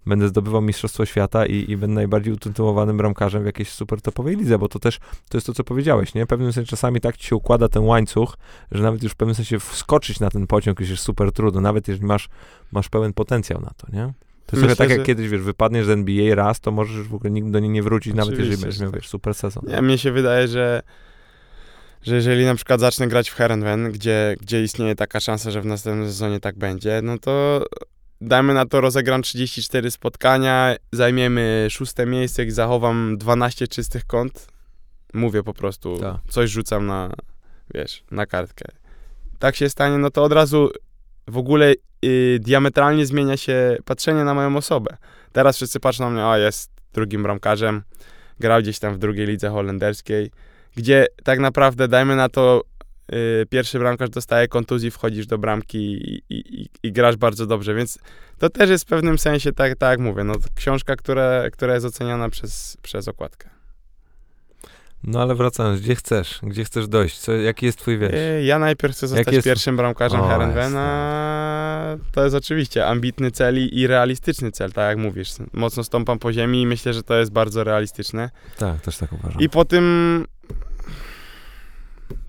[0.07, 4.59] będę zdobywał Mistrzostwo Świata i, i będę najbardziej utytułowanym bramkarzem w jakiejś super topowej lidze,
[4.59, 6.25] bo to też, to jest to, co powiedziałeś, nie?
[6.25, 8.37] W pewnym sensie czasami tak ci się układa ten łańcuch,
[8.73, 11.89] że nawet już w pewnym sensie wskoczyć na ten pociąg już jest super trudno, nawet
[11.89, 12.29] jeżeli masz,
[12.73, 14.13] masz pełen potencjał na to, nie?
[14.49, 15.05] To jest trochę tak jak że...
[15.05, 18.13] kiedyś, wiesz, wypadniesz z NBA raz, to możesz w ogóle nigdy do niej nie wrócić,
[18.13, 19.65] Oczywiście, nawet jeżeli będziesz miał, wiesz, super sezon.
[19.67, 20.83] Nie, mnie się wydaje, że
[22.03, 25.67] że jeżeli na przykład zacznę grać w Herenven, gdzie, gdzie istnieje taka szansa, że w
[25.67, 27.65] następnym sezonie tak będzie, no to
[28.21, 34.47] dajmy na to, rozegram 34 spotkania, zajmiemy szóste miejsce i zachowam 12 czystych kąt.
[35.15, 36.17] Mówię po prostu, tak.
[36.29, 37.13] coś rzucam na,
[37.75, 38.65] wiesz, na kartkę.
[39.39, 40.71] Tak się stanie, no to od razu
[41.29, 41.75] w ogóle
[42.05, 44.97] y, diametralnie zmienia się patrzenie na moją osobę.
[45.33, 47.83] Teraz wszyscy patrzą na mnie, o jest drugim bramkarzem,
[48.41, 50.31] grał gdzieś tam w drugiej lidze holenderskiej,
[50.77, 52.63] gdzie tak naprawdę, dajmy na to,
[53.13, 57.99] yy, pierwszy bramkarz dostaje kontuzji, wchodzisz do bramki i, i, i, grasz bardzo dobrze, więc
[58.39, 61.87] to też jest w pewnym sensie, tak, tak jak mówię, no, książka, która, która jest
[61.87, 63.58] oceniana przez, przez okładkę.
[65.05, 66.41] No ale wracając, gdzie chcesz?
[66.43, 67.19] Gdzie chcesz dojść?
[67.19, 68.13] Co, jaki jest twój wieś?
[68.15, 69.45] Y, ja najpierw chcę zostać jest...
[69.45, 71.99] pierwszym bramkarzem Herenvena.
[72.13, 75.31] To jest oczywiście ambitny cel i realistyczny cel, tak jak mówisz.
[75.53, 78.31] Mocno stąpam po ziemi i myślę, że to jest bardzo realistyczne.
[78.59, 79.41] Tak, też tak uważam.
[79.41, 80.27] I po tym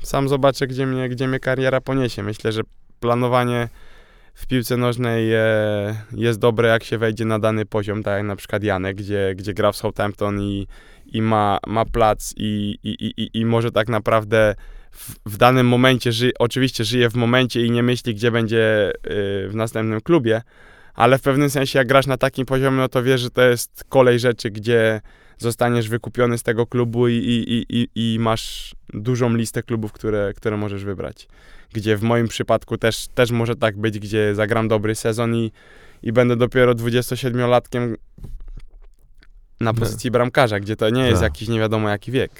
[0.02, 2.24] sam zobaczę, gdzie mnie, gdzie mnie kariera poniesie.
[2.24, 2.62] Myślę, że
[3.00, 3.70] planowanie
[4.40, 5.32] w piłce nożnej
[6.12, 9.54] jest dobre, jak się wejdzie na dany poziom, tak jak na przykład Janek, gdzie, gdzie
[9.54, 10.68] gra w Southampton i,
[11.06, 14.56] i ma, ma plac i, i, i, i może tak naprawdę
[14.92, 19.50] w, w danym momencie, ży, oczywiście żyje w momencie i nie myśli, gdzie będzie y,
[19.50, 20.42] w następnym klubie,
[20.94, 23.84] ale w pewnym sensie jak grasz na takim poziomie, no to wiesz, że to jest
[23.90, 25.02] kolej rzeczy, gdzie
[25.40, 30.58] zostaniesz wykupiony z tego klubu i, i, i, i masz dużą listę klubów, które, które
[30.58, 31.28] możesz wybrać.
[31.74, 35.52] Gdzie w moim przypadku też, też może tak być, gdzie zagram dobry sezon i,
[36.04, 37.96] i będę dopiero 27-latkiem
[39.60, 39.74] na no.
[39.74, 41.34] pozycji bramkarza, gdzie to nie jest tak.
[41.34, 42.32] jakiś nie wiadomo jaki wiek.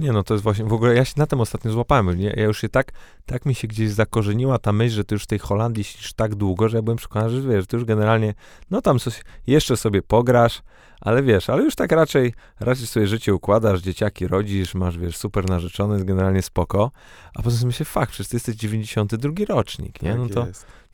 [0.00, 2.34] Nie, no to jest właśnie, w ogóle ja się na tym ostatnio złapałem, nie?
[2.36, 2.92] ja już się tak,
[3.26, 6.34] tak mi się gdzieś zakorzeniła ta myśl, że ty już w tej Holandii siedzisz tak
[6.34, 8.34] długo, że ja byłem przekonany, że wiesz, ty już generalnie,
[8.70, 10.62] no tam coś, jeszcze sobie pograsz,
[11.00, 15.48] ale wiesz, ale już tak raczej, raczej sobie życie układasz, dzieciaki rodzisz, masz, wiesz, super
[15.48, 16.90] narzeczony, jest generalnie spoko,
[17.34, 20.10] a poza tym się fakt, przecież ty jesteś 92 rocznik, nie?
[20.10, 20.46] Tak no, to,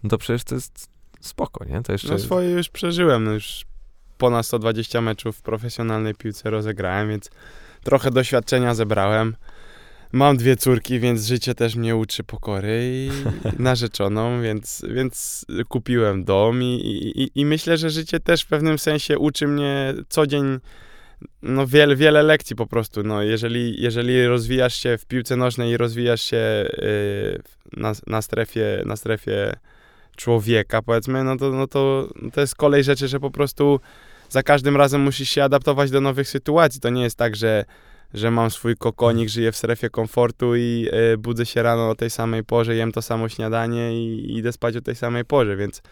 [0.03, 0.89] no to przecież to jest
[1.21, 1.83] spoko, nie?
[1.83, 2.13] To jeszcze...
[2.13, 3.65] No swoje już przeżyłem, no już
[4.19, 7.31] ponad 120 meczów w profesjonalnej piłce rozegrałem, więc
[7.87, 9.37] trochę doświadczenia zebrałem.
[10.13, 13.11] Mam dwie córki, więc życie też mnie uczy pokory i
[13.63, 16.67] narzeczoną, więc, więc kupiłem dom i,
[17.17, 20.59] i, i myślę, że życie też w pewnym sensie uczy mnie co dzień
[21.43, 23.03] no wiele, wiele lekcji po prostu.
[23.03, 27.43] No, jeżeli, jeżeli rozwijasz się w piłce nożnej i rozwijasz się yy,
[27.77, 29.53] na, na, strefie, na strefie
[30.17, 33.81] człowieka, powiedzmy, no to, no to, to jest kolej rzeczy, że po prostu
[34.29, 36.81] za każdym razem musisz się adaptować do nowych sytuacji.
[36.81, 37.65] To nie jest tak, że,
[38.15, 42.11] że mam swój kokonik, żyję w strefie komfortu i y, budzę się rano o tej
[42.11, 45.83] samej porze, jem to samo śniadanie i idę spać o tej samej porze, więc,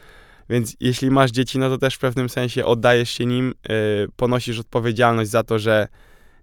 [0.50, 4.58] więc jeśli masz dzieci, no to też w pewnym sensie oddajesz się nim, y, ponosisz
[4.58, 5.88] odpowiedzialność za to, że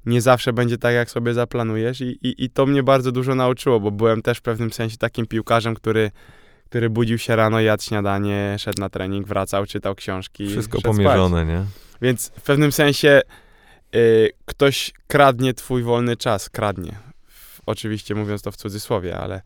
[0.05, 3.79] nie zawsze będzie tak, jak sobie zaplanujesz i, i, i to mnie bardzo dużo nauczyło,
[3.79, 6.11] bo byłem też w pewnym sensie takim piłkarzem, który
[6.71, 10.47] który budził się rano, jadł śniadanie, szedł na trening, wracał, czytał książki.
[10.47, 11.47] Wszystko pomierzone, spać.
[11.47, 11.65] nie?
[12.01, 13.21] Więc w pewnym sensie
[13.95, 16.99] y, ktoś kradnie twój wolny czas, kradnie.
[17.65, 19.41] Oczywiście mówiąc to w cudzysłowie, ale,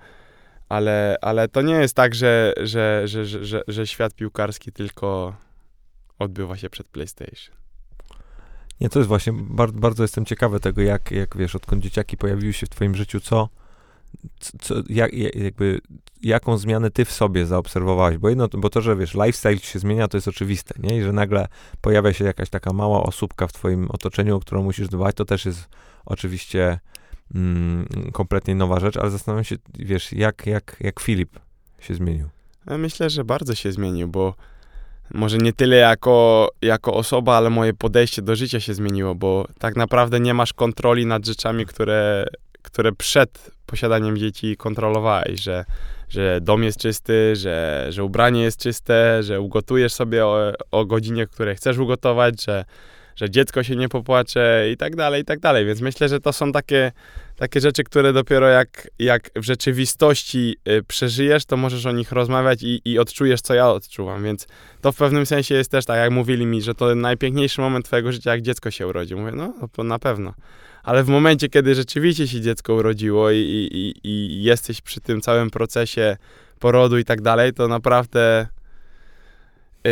[0.69, 5.36] ale, ale to nie jest tak, że, że, że, że, że, że świat piłkarski tylko
[6.19, 7.55] odbywa się przed PlayStation.
[8.82, 12.53] Nie, to jest właśnie, bardzo, bardzo jestem ciekawy tego, jak, jak wiesz, odkąd dzieciaki pojawiły
[12.53, 13.49] się w twoim życiu, co,
[14.61, 15.82] co jak, jakby,
[16.22, 20.07] jaką zmianę ty w sobie zaobserwowałeś, bo jedno, bo to, że wiesz, lifestyle się zmienia,
[20.07, 21.47] to jest oczywiste, nie, i że nagle
[21.82, 25.45] pojawia się jakaś taka mała osóbka w twoim otoczeniu, o którą musisz dbać, to też
[25.45, 25.70] jest
[26.05, 26.80] oczywiście
[27.36, 31.39] mm, kompletnie nowa rzecz, ale zastanawiam się, wiesz, jak, jak, jak Filip
[31.80, 32.28] się zmienił.
[32.66, 34.36] Myślę, że bardzo się zmienił, bo
[35.13, 39.76] może nie tyle jako, jako osoba, ale moje podejście do życia się zmieniło, bo tak
[39.76, 42.26] naprawdę nie masz kontroli nad rzeczami, które,
[42.66, 45.66] które przed posiadaniem dzieci kontrolowałeś, że,
[46.09, 51.28] że dom jest czysty, że, że ubranie jest czyste, że ugotujesz sobie o, o godzinie,
[51.28, 52.66] które chcesz ugotować, że,
[53.16, 55.66] że dziecko się nie popłacze i tak dalej, i tak dalej.
[55.66, 56.91] Więc myślę, że to są takie,
[57.36, 62.63] takie rzeczy, które dopiero jak, jak w rzeczywistości y, przeżyjesz, to możesz o nich rozmawiać
[62.63, 64.24] i, i odczujesz, co ja odczuwam.
[64.24, 64.47] Więc
[64.82, 68.11] to w pewnym sensie jest też tak, jak mówili mi, że to najpiękniejszy moment twojego
[68.11, 69.16] życia, jak dziecko się urodzi.
[69.16, 70.34] Mówię, no, to na pewno.
[70.86, 73.38] Ale w momencie, kiedy rzeczywiście się dziecko urodziło i,
[73.71, 76.17] i, i jesteś przy tym całym procesie
[76.59, 78.47] porodu i tak dalej, to naprawdę,
[79.83, 79.91] yy,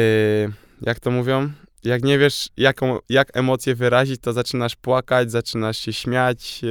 [0.81, 1.51] jak to mówią,
[1.83, 6.69] jak nie wiesz, jaką, jak emocje wyrazić, to zaczynasz płakać, zaczynasz się śmiać yy,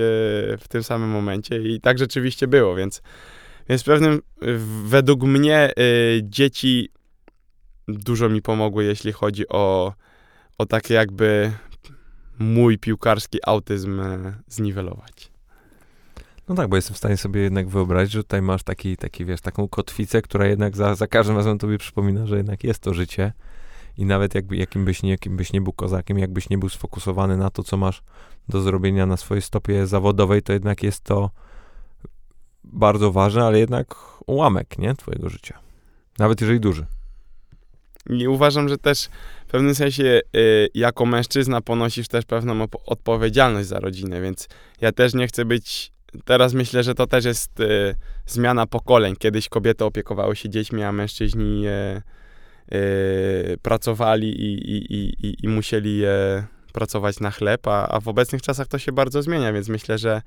[0.58, 1.62] w tym samym momencie.
[1.62, 3.02] I tak rzeczywiście było, więc,
[3.68, 4.22] więc pewnym,
[4.84, 6.88] według mnie yy, dzieci
[7.88, 9.92] dużo mi pomogły, jeśli chodzi o,
[10.58, 11.52] o takie jakby
[12.42, 15.32] mój piłkarski autyzm e, zniwelować.
[16.48, 19.40] No tak, bo jestem w stanie sobie jednak wyobrazić, że tutaj masz taki, taki wiesz,
[19.40, 23.32] taką kotwicę, która jednak za, za każdym razem tobie przypomina, że jednak jest to życie
[23.96, 27.36] i nawet jakby, jakim, byś nie, jakim byś nie był kozakiem, jakbyś nie był sfokusowany
[27.36, 28.02] na to, co masz
[28.48, 31.30] do zrobienia na swojej stopie zawodowej, to jednak jest to
[32.64, 33.94] bardzo ważne, ale jednak
[34.26, 35.58] ułamek, nie, twojego życia.
[36.18, 36.86] Nawet jeżeli duży.
[38.10, 39.08] I uważam, że też
[39.46, 44.48] w pewnym sensie y, jako mężczyzna ponosisz też pewną odpowiedzialność za rodzinę, więc
[44.80, 45.92] ja też nie chcę być.
[46.24, 47.94] Teraz myślę, że to też jest y,
[48.26, 49.16] zmiana pokoleń.
[49.16, 51.64] Kiedyś kobiety opiekowały się dziećmi, a mężczyźni
[52.72, 54.94] y, pracowali i, i,
[55.26, 56.02] i, i musieli
[56.72, 60.22] pracować na chleb, a, a w obecnych czasach to się bardzo zmienia, więc myślę, że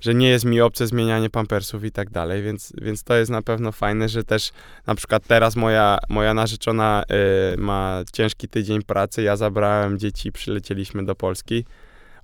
[0.00, 3.42] że nie jest mi obce zmienianie pampersów i tak dalej, więc, więc to jest na
[3.42, 4.52] pewno fajne, że też
[4.86, 7.02] na przykład teraz moja, moja narzeczona
[7.54, 11.64] y, ma ciężki tydzień pracy, ja zabrałem dzieci, przylecieliśmy do Polski.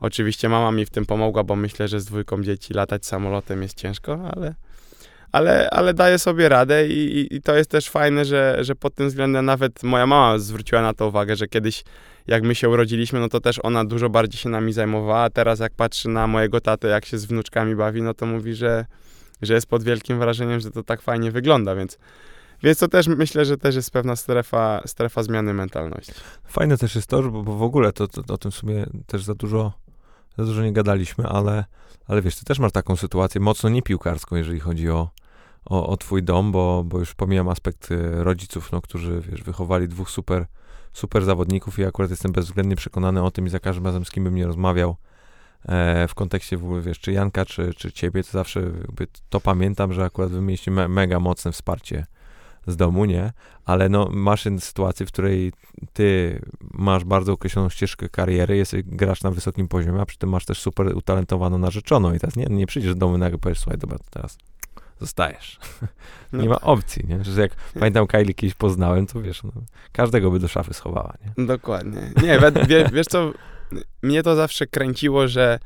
[0.00, 3.76] Oczywiście mama mi w tym pomogła, bo myślę, że z dwójką dzieci latać samolotem jest
[3.76, 4.54] ciężko, ale,
[5.32, 8.94] ale, ale daję sobie radę i, i, i, to jest też fajne, że, że pod
[8.94, 11.84] tym względem nawet moja mama zwróciła na to uwagę, że kiedyś
[12.26, 15.30] jak my się urodziliśmy, no to też ona dużo bardziej się nami zajmowała.
[15.30, 18.86] Teraz jak patrzy na mojego tatę, jak się z wnuczkami bawi, no to mówi, że,
[19.42, 21.98] że jest pod wielkim wrażeniem, że to tak fajnie wygląda, więc
[22.62, 26.12] więc to też myślę, że też jest pewna strefa, strefa zmiany mentalności.
[26.44, 29.24] Fajne też jest to, bo, bo w ogóle to, to, o tym w sumie też
[29.24, 29.72] za dużo,
[30.38, 31.64] za dużo nie gadaliśmy, ale,
[32.06, 35.10] ale wiesz, ty też masz taką sytuację mocno niepiłkarską, jeżeli chodzi o,
[35.64, 39.88] o, o twój dom, bo, bo już pomijam aspekt y, rodziców, no, którzy wiesz, wychowali
[39.88, 40.46] dwóch super
[40.92, 44.24] super zawodników i akurat jestem bezwzględnie przekonany o tym i za każdym razem z kim
[44.24, 44.96] bym nie rozmawiał
[45.64, 48.70] e, w kontekście w ogóle, wiesz, czy Janka, czy, czy ciebie, to zawsze
[49.30, 52.06] to pamiętam, że akurat wy mieliście me, mega mocne wsparcie
[52.66, 53.32] z domu, nie?
[53.64, 55.52] Ale no, masz sytuację, w której
[55.92, 56.38] ty
[56.74, 60.60] masz bardzo określoną ścieżkę kariery, jesteś, grasz na wysokim poziomie, a przy tym masz też
[60.60, 63.98] super utalentowaną narzeczoną i teraz nie, nie przyjdziesz do domu i nagle powiesz, słuchaj, dobra,
[64.10, 64.38] teraz
[65.02, 65.58] zostajesz.
[66.32, 67.24] nie ma opcji, nie?
[67.24, 69.52] Że jak pamiętam Kylie kiedyś poznałem, to wiesz, no,
[69.92, 71.46] każdego by do szafy schowała, nie?
[71.46, 72.00] Dokładnie.
[72.22, 72.38] Nie,
[72.68, 73.32] wiesz, wiesz co,
[74.02, 75.58] mnie to zawsze kręciło, że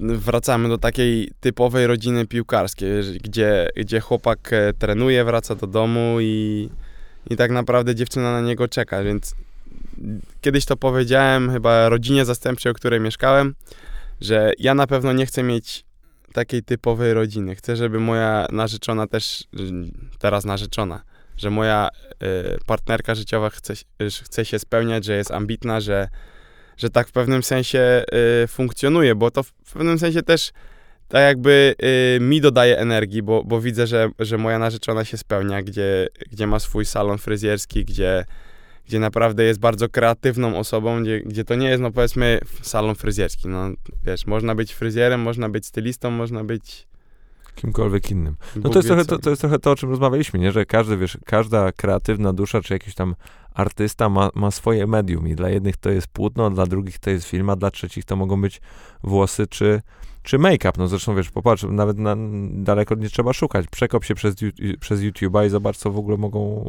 [0.00, 6.68] wracamy do takiej typowej rodziny piłkarskiej, gdzie, gdzie chłopak e, trenuje, wraca do domu i,
[7.30, 9.34] i tak naprawdę dziewczyna na niego czeka, więc
[10.40, 13.54] kiedyś to powiedziałem chyba rodzinie zastępczej, o której mieszkałem,
[14.20, 15.85] że ja na pewno nie chcę mieć
[16.36, 17.54] takiej typowej rodziny.
[17.54, 19.44] Chcę, żeby moja narzeczona też,
[20.18, 21.02] teraz narzeczona,
[21.36, 23.74] że moja y, partnerka życiowa chce,
[24.24, 26.08] chce się spełniać, że jest ambitna, że,
[26.76, 28.04] że tak w pewnym sensie
[28.44, 30.52] y, funkcjonuje, bo to w pewnym sensie też
[31.08, 31.74] tak jakby
[32.16, 36.46] y, mi dodaje energii, bo, bo widzę, że, że moja narzeczona się spełnia, gdzie, gdzie
[36.46, 38.24] ma swój salon fryzjerski, gdzie
[38.86, 43.48] gdzie naprawdę jest bardzo kreatywną osobą, gdzie, gdzie to nie jest, no powiedzmy, salon fryzjerski.
[43.48, 43.68] No
[44.04, 46.86] wiesz, można być fryzjerem, można być stylistą, można być
[47.54, 48.36] kimkolwiek innym.
[48.56, 50.52] No to jest, trochę, to, to, jest trochę to, o czym rozmawialiśmy, nie?
[50.52, 53.14] że każdy, wiesz, każda kreatywna dusza, czy jakiś tam
[53.54, 57.28] artysta ma, ma swoje medium i dla jednych to jest płótno, dla drugich to jest
[57.28, 58.60] film, a dla trzecich to mogą być
[59.02, 59.82] włosy, czy,
[60.26, 62.16] czy make-up, no zresztą wiesz, popatrz, nawet na,
[62.50, 64.34] daleko nie trzeba szukać, przekop się przez,
[64.80, 66.68] przez YouTube'a i zobacz, co w ogóle mogą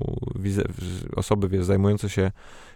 [1.16, 2.32] osoby, wiesz, zajmujące się,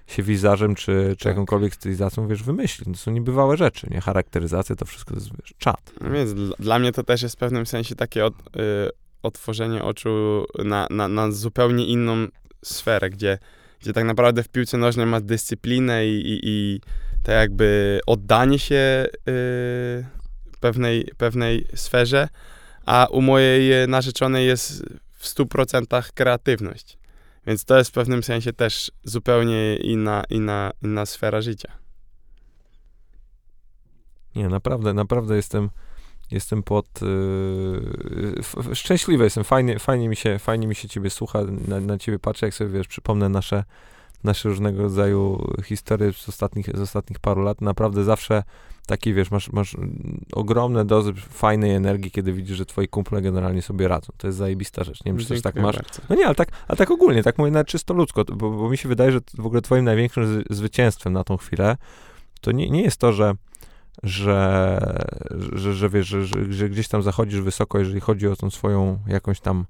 [0.08, 1.32] się wizażem, czy, czy tak.
[1.32, 2.88] jakąkolwiek stylizacją, wiesz, wymyślić.
[2.88, 4.02] To są niebywałe rzeczy, nie?
[4.02, 5.94] Charakteryzacja, to wszystko to jest, wiesz, czat.
[6.02, 8.40] No więc dla, dla mnie to też jest w pewnym sensie takie od, y,
[9.24, 12.28] otworzenie oczu na, na, na zupełnie inną
[12.66, 13.38] sferę, gdzie,
[13.80, 16.82] gdzie tak naprawdę w piłce nożnej masz dyscyplinę i, i, i
[17.24, 20.20] tak jakby oddanie się y,
[20.62, 22.28] pewnej, pewnej sferze,
[22.86, 26.97] a u mojej narzeczonej jest w 100% kreatywność.
[27.47, 31.72] Więc to jest w pewnym sensie też zupełnie inna, inna, inna sfera życia.
[34.36, 35.70] Nie, naprawdę, naprawdę jestem,
[36.32, 36.86] jestem pod.
[37.01, 42.20] Yy, szczęśliwy jestem, fajnie, fajnie, mi się, fajnie mi się ciebie słucha, na, na ciebie
[42.20, 43.64] patrzę, jak sobie wiesz, przypomnę nasze,
[44.24, 47.62] nasze różnego rodzaju historie z ostatnich, z ostatnich paru lat.
[47.62, 48.43] Naprawdę zawsze
[48.86, 49.78] taki, wiesz, masz, masz
[50.34, 54.14] ogromne dozy fajnej energii, kiedy widzisz, że twoi kumple generalnie sobie radzą.
[54.18, 55.06] To jest zajebista rzecz.
[55.06, 55.76] Nie wiem, czy też tak masz.
[55.76, 56.02] Bardzo.
[56.10, 58.78] No nie, ale tak, ale tak ogólnie, tak mówię nawet czysto ludzko, bo, bo mi
[58.78, 61.78] się wydaje, że w ogóle twoim największym zwycięstwem na tą chwilę
[62.42, 63.36] to nie, nie jest to, że
[64.04, 64.80] że,
[65.54, 69.00] że, że wiesz, że, że, że, gdzieś tam zachodzisz wysoko, jeżeli chodzi o tą swoją
[69.08, 69.66] jakąś tam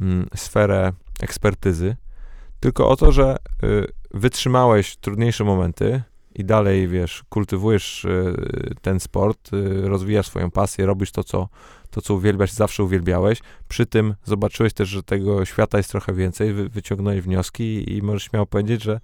[0.00, 1.96] mm, sferę ekspertyzy,
[2.60, 6.02] tylko o to, że y, wytrzymałeś trudniejsze momenty,
[6.34, 11.48] i dalej, wiesz, kultywujesz y, ten sport, y, rozwijasz swoją pasję, robisz to, co,
[11.90, 13.38] to, co uwielbiasz, zawsze uwielbiałeś.
[13.68, 18.22] Przy tym zobaczyłeś też, że tego świata jest trochę więcej, wy, wyciągnąłeś wnioski i możesz
[18.22, 19.00] śmiało powiedzieć, że,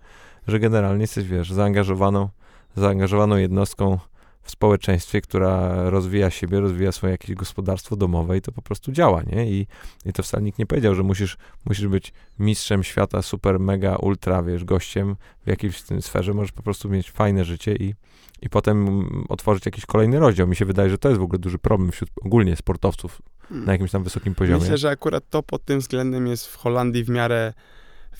[0.46, 2.28] że generalnie jesteś, wiesz, zaangażowaną,
[2.76, 3.98] zaangażowaną jednostką
[4.42, 9.22] w społeczeństwie, która rozwija siebie, rozwija swoje jakieś gospodarstwo domowe i to po prostu działa,
[9.22, 9.50] nie?
[9.50, 9.66] I,
[10.06, 14.42] i to wcale nikt nie powiedział, że musisz, musisz być mistrzem świata, super, mega, ultra,
[14.42, 17.94] wiesz, gościem w jakiejś sferze, możesz po prostu mieć fajne życie i,
[18.42, 20.46] i potem otworzyć jakiś kolejny rozdział.
[20.48, 23.66] Mi się wydaje, że to jest w ogóle duży problem wśród ogólnie sportowców hmm.
[23.66, 24.60] na jakimś tam wysokim poziomie.
[24.60, 27.52] Myślę, że akurat to pod tym względem jest w Holandii w miarę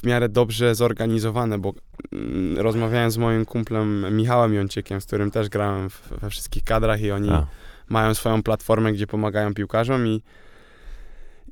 [0.00, 1.72] w miarę dobrze zorganizowane, bo
[2.12, 5.88] mm, rozmawiałem z moim kumplem Michałem Jąciekiem, z którym też grałem
[6.20, 7.46] we wszystkich kadrach i oni A.
[7.88, 10.22] mają swoją platformę, gdzie pomagają piłkarzom i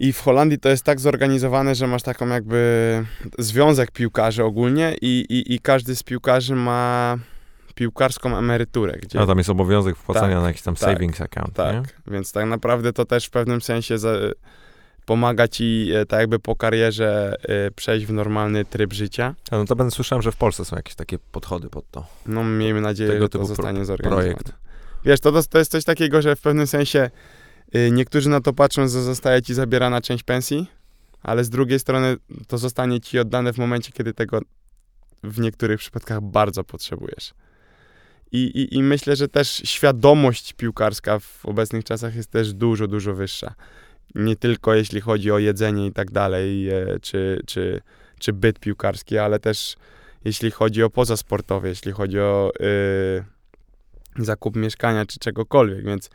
[0.00, 3.04] i w Holandii to jest tak zorganizowane, że masz taką jakby
[3.38, 7.16] związek piłkarzy ogólnie i, i, i każdy z piłkarzy ma
[7.74, 8.98] piłkarską emeryturę.
[9.02, 9.20] Gdzie...
[9.20, 11.82] A tam jest obowiązek wpłacania tak, na jakiś tam tak, savings account, Tak, nie?
[12.12, 14.12] więc tak naprawdę to też w pewnym sensie za,
[15.08, 19.34] pomaga ci e, tak jakby po karierze e, przejść w normalny tryb życia.
[19.50, 22.06] A no to będę słyszałem, że w Polsce są jakieś takie podchody pod to.
[22.26, 24.34] No miejmy nadzieję, Tego że to zostanie zorganizowane.
[24.34, 24.52] Projekt.
[25.04, 27.10] Wiesz, to, to jest coś takiego, że w pewnym sensie
[27.74, 30.66] y, niektórzy na to patrzą, że zostaje ci zabierana część pensji,
[31.22, 32.16] ale z drugiej strony
[32.48, 34.40] to zostanie ci oddane w momencie, kiedy tego
[35.22, 37.34] w niektórych przypadkach bardzo potrzebujesz.
[38.32, 43.14] I, i, I myślę, że też świadomość piłkarska w obecnych czasach jest też dużo, dużo
[43.14, 43.54] wyższa
[44.14, 47.80] nie tylko jeśli chodzi o jedzenie i tak dalej, e, czy, czy,
[48.18, 49.76] czy byt piłkarski, ale też
[50.24, 53.24] jeśli chodzi o pozasportowe, jeśli chodzi o y,
[54.24, 56.10] zakup mieszkania czy czegokolwiek, więc,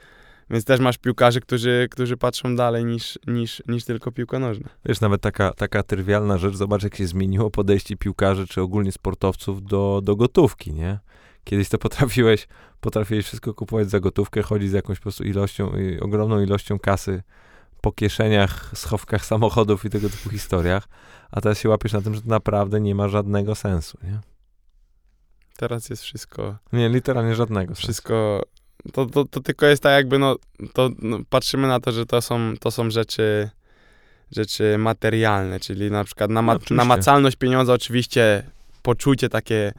[0.50, 4.70] więc też masz piłkarzy, którzy, którzy patrzą dalej niż, niż, niż tylko piłka nożna.
[4.86, 9.64] Wiesz, nawet taka, taka trywialna rzecz, zobacz jak się zmieniło podejście piłkarzy czy ogólnie sportowców
[9.64, 11.00] do, do gotówki, nie?
[11.44, 12.48] Kiedyś to potrafiłeś,
[12.82, 15.72] potrafiłeś wszystko kupować za gotówkę, chodzić z jakąś po prostu ilością,
[16.02, 17.24] ogromną ilością kasy
[17.84, 20.88] po kieszeniach, schowkach samochodów i tego typu historiach,
[21.32, 24.20] a teraz się łapiesz na tym, że to naprawdę nie ma żadnego sensu, nie?
[25.58, 26.58] Teraz jest wszystko...
[26.74, 28.44] Nie, literalnie żadnego Wszystko...
[28.94, 30.36] To, to, to tylko jest tak jakby, no,
[30.74, 33.50] to no, patrzymy na to, że to są, to są rzeczy
[34.32, 38.44] rzeczy materialne, czyli na przykład nama, no, namacalność pieniądza, oczywiście
[38.82, 39.74] poczucie takie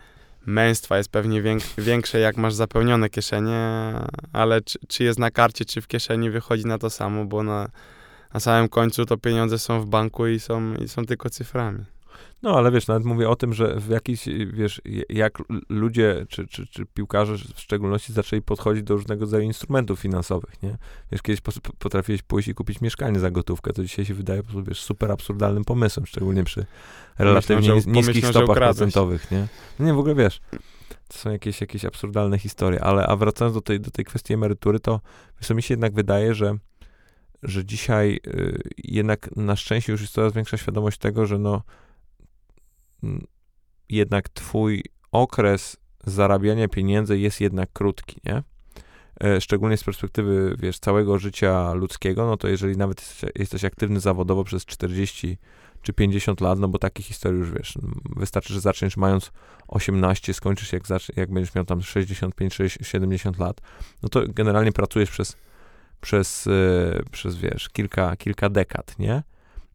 [0.46, 1.42] męstwa jest pewnie
[1.78, 3.92] większe, jak masz zapełnione kieszenie,
[4.32, 7.68] ale czy, czy, jest na karcie, czy w kieszeni, wychodzi na to samo, bo na,
[8.34, 11.84] na samym końcu to pieniądze są w banku i są, i są tylko cyframi.
[12.42, 16.66] No, ale wiesz, nawet mówię o tym, że w jakiś, wiesz, jak ludzie, czy, czy,
[16.66, 20.76] czy piłkarze w szczególności zaczęli podchodzić do różnego rodzaju instrumentów finansowych, nie?
[21.12, 21.40] Wiesz, kiedyś
[21.78, 26.06] potrafiłeś pójść i kupić mieszkanie za gotówkę, to dzisiaj się wydaje, wiesz, super absurdalnym pomysłem,
[26.06, 26.66] szczególnie przy
[27.18, 29.46] relatywnie Myślę, niskich stopach procentowych, nie?
[29.78, 30.40] No nie, w ogóle wiesz,
[31.08, 34.80] to są jakieś, jakieś absurdalne historie, ale a wracając do tej, do tej kwestii emerytury,
[34.80, 35.00] to
[35.40, 36.56] wiesz, mi się jednak wydaje, że
[37.44, 41.62] że dzisiaj y, jednak na szczęście już jest coraz większa świadomość tego, że no
[43.88, 45.76] jednak twój okres
[46.06, 48.42] zarabiania pieniędzy jest jednak krótki, nie?
[49.24, 54.00] E, szczególnie z perspektywy, wiesz, całego życia ludzkiego, no to jeżeli nawet jesteś, jesteś aktywny
[54.00, 55.38] zawodowo przez 40
[55.82, 57.78] czy 50 lat, no bo takie historie już, wiesz,
[58.16, 59.32] wystarczy, że zaczniesz mając
[59.68, 60.82] 18, skończysz jak,
[61.16, 63.60] jak będziesz miał tam 65, 60, 70 lat,
[64.02, 65.36] no to generalnie pracujesz przez
[66.04, 69.22] przez, y, przez wiesz, kilka, kilka dekad, nie?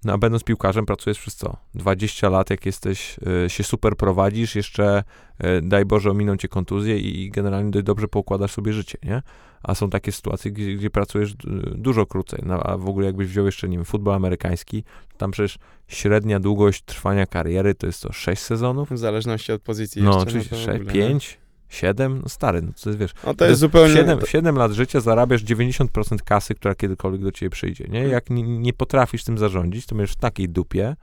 [0.03, 1.57] No a będąc piłkarzem pracujesz przez co?
[1.75, 5.03] 20 lat, jak jesteś, y, się super prowadzisz, jeszcze
[5.43, 9.21] y, daj Boże ominą cię kontuzje i, i generalnie dość dobrze poukładasz sobie życie, nie?
[9.63, 11.33] A są takie sytuacje, gdzie, gdzie pracujesz
[11.75, 14.83] dużo krócej, no, a w ogóle jakbyś wziął jeszcze, nie wiem, futbol amerykański,
[15.17, 15.57] tam przecież
[15.87, 18.91] średnia długość trwania kariery to jest to 6 sezonów?
[18.91, 21.39] W zależności od pozycji No jeszcze, oczywiście, to w 6, ogóle, 5,
[21.69, 23.93] 7, no stary, no to jest, wiesz, No to jest zupełnie...
[23.93, 28.07] 7, 7 lat życia zarabiasz 90% kasy, która kiedykolwiek do ciebie przyjdzie, nie?
[28.07, 30.95] Jak nie, nie potrafisz tym zarządzić, to będziesz w takiej dupie,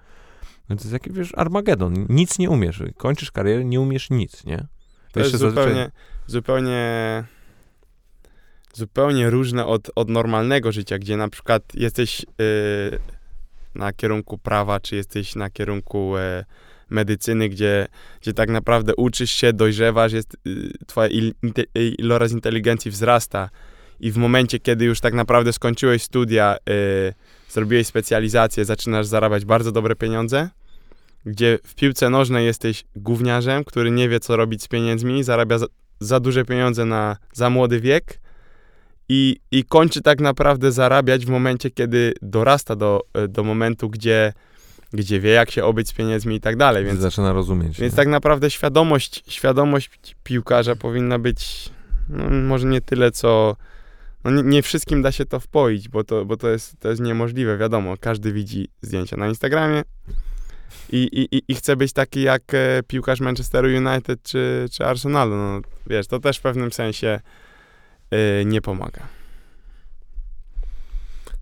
[0.68, 2.06] no to jest jakiś, wiesz, Armagedon.
[2.08, 2.82] Nic nie umiesz.
[2.96, 4.66] Kończysz karierę, nie umiesz nic, nie?
[5.12, 5.90] To jest zazwyczaj- zupełnie,
[6.26, 7.24] zupełnie,
[8.74, 12.26] zupełnie różne od, od normalnego życia, gdzie na przykład jesteś y,
[13.74, 16.44] na kierunku prawa, czy jesteś na kierunku e,
[16.90, 17.86] medycyny, gdzie,
[18.20, 21.62] gdzie tak naprawdę uczysz się, dojrzewasz, jest, y, twoja il, inte,
[21.98, 23.50] iloraz inteligencji wzrasta.
[24.00, 27.14] I w momencie, kiedy już tak naprawdę skończyłeś studia, y,
[27.48, 30.50] zrobiłeś specjalizację, zaczynasz zarabiać bardzo dobre pieniądze,
[31.26, 35.66] gdzie w piłce nożnej jesteś gówniarzem, który nie wie, co robić z pieniędzmi, zarabia za,
[36.00, 38.20] za duże pieniądze na za młody wiek
[39.08, 44.32] i, i kończy tak naprawdę zarabiać w momencie, kiedy dorasta do, do momentu, gdzie,
[44.92, 46.84] gdzie wie, jak się obyć z pieniędzmi i tak dalej.
[46.84, 47.80] Więc, zaczyna rozumieć.
[47.80, 47.96] więc nie?
[47.96, 51.70] tak naprawdę świadomość, świadomość piłkarza powinna być
[52.08, 53.56] no, może nie tyle, co...
[54.24, 57.00] No nie, nie wszystkim da się to wpoić, bo to, bo to, jest, to jest
[57.00, 57.94] niemożliwe, wiadomo.
[58.00, 59.82] Każdy widzi zdjęcia na Instagramie
[60.92, 65.36] i, i, i- chce być taki jak e, piłkarz Manchesteru United czy, czy Arsenalu.
[65.36, 67.20] No, wiesz, to też w pewnym sensie
[68.10, 69.02] e, nie pomaga.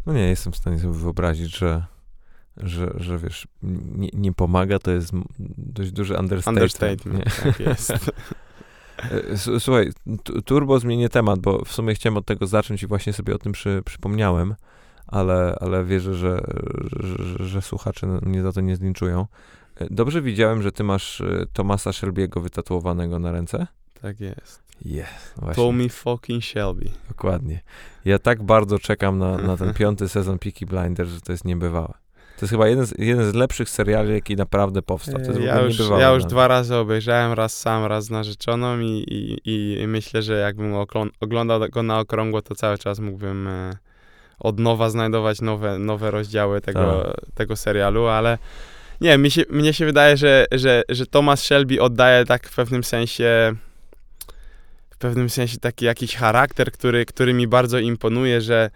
[0.07, 1.84] No nie, jestem w stanie sobie wyobrazić, że,
[2.57, 3.48] że, że wiesz,
[3.96, 5.12] nie, nie pomaga, to jest
[5.59, 6.62] dość duży understatement.
[6.62, 7.92] Understatement, tak jest.
[9.59, 9.92] Słuchaj,
[10.24, 13.38] tu- turbo zmienię temat, bo w sumie chciałem od tego zacząć i właśnie sobie o
[13.38, 14.55] tym przy, przypomniałem,
[15.07, 16.40] ale, ale wierzę, że,
[16.92, 19.26] że, że, że słuchacze mnie za to nie zlinczują.
[19.76, 23.66] E, Dobrze widziałem, że ty masz e, Tomasa Shelby'ego wytatuowanego na ręce?
[24.02, 24.64] tak jest.
[24.84, 25.62] Jest, właśnie.
[25.62, 26.90] Tommy fucking Shelby.
[27.09, 27.61] Dokładnie.
[28.05, 31.94] Ja tak bardzo czekam na, na ten piąty sezon Peaky Blinders, że to jest niebywałe.
[32.45, 35.14] To jest chyba jeden z, jeden z lepszych seriali, jaki naprawdę powstał.
[35.14, 36.26] To jest ja już, ja już dla mnie.
[36.26, 39.05] dwa razy obejrzałem, raz sam, raz z narzeczoną i,
[39.45, 43.70] i, i myślę, że jakbym oglą- oglądał go na okrągło, to cały czas mógłbym e,
[44.38, 48.38] od nowa znajdować nowe, nowe rozdziały tego, tego serialu, ale
[49.01, 52.84] nie, mi się, mnie się wydaje, że, że, że Thomas Shelby oddaje tak w pewnym
[52.84, 53.55] sensie
[54.90, 58.70] w pewnym sensie taki jakiś charakter, który, który mi bardzo imponuje, że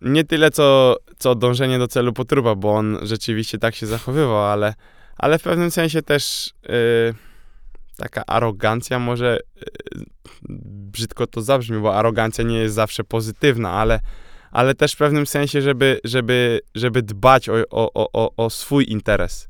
[0.00, 4.74] nie tyle co, co dążenie do celu potruba, bo on rzeczywiście tak się zachowywał, ale,
[5.16, 7.14] ale w pewnym sensie też y,
[7.96, 10.04] taka arogancja może y,
[10.94, 14.00] brzydko to zabrzmi, bo arogancja nie jest zawsze pozytywna, ale,
[14.50, 19.48] ale też w pewnym sensie, żeby, żeby, żeby dbać o, o, o, o swój interes.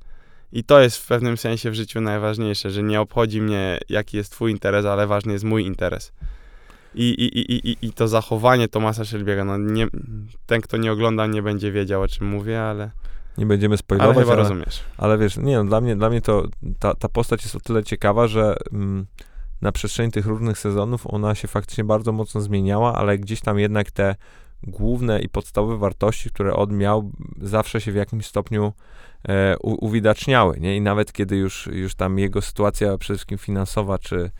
[0.52, 4.32] I to jest w pewnym sensie w życiu najważniejsze, że nie obchodzi mnie, jaki jest
[4.32, 6.12] twój interes, ale ważny jest mój interes.
[6.94, 9.86] I, i, i, i, i to zachowanie Tomasa Shelby'ego, no nie,
[10.46, 12.90] ten, kto nie ogląda, nie będzie wiedział, o czym mówię, ale,
[13.38, 14.80] Nie będziemy ale spoilować, chyba ale, rozumiesz.
[14.96, 16.46] ale wiesz, nie no, dla mnie, dla mnie to
[16.78, 19.06] ta, ta postać jest o tyle ciekawa, że mm,
[19.62, 23.90] na przestrzeni tych różnych sezonów ona się faktycznie bardzo mocno zmieniała, ale gdzieś tam jednak
[23.90, 24.14] te
[24.62, 27.10] główne i podstawowe wartości, które on miał,
[27.42, 28.72] zawsze się w jakimś stopniu
[29.28, 30.76] e, u, uwidaczniały, nie?
[30.76, 34.30] I nawet kiedy już, już tam jego sytuacja przede wszystkim finansowa, czy,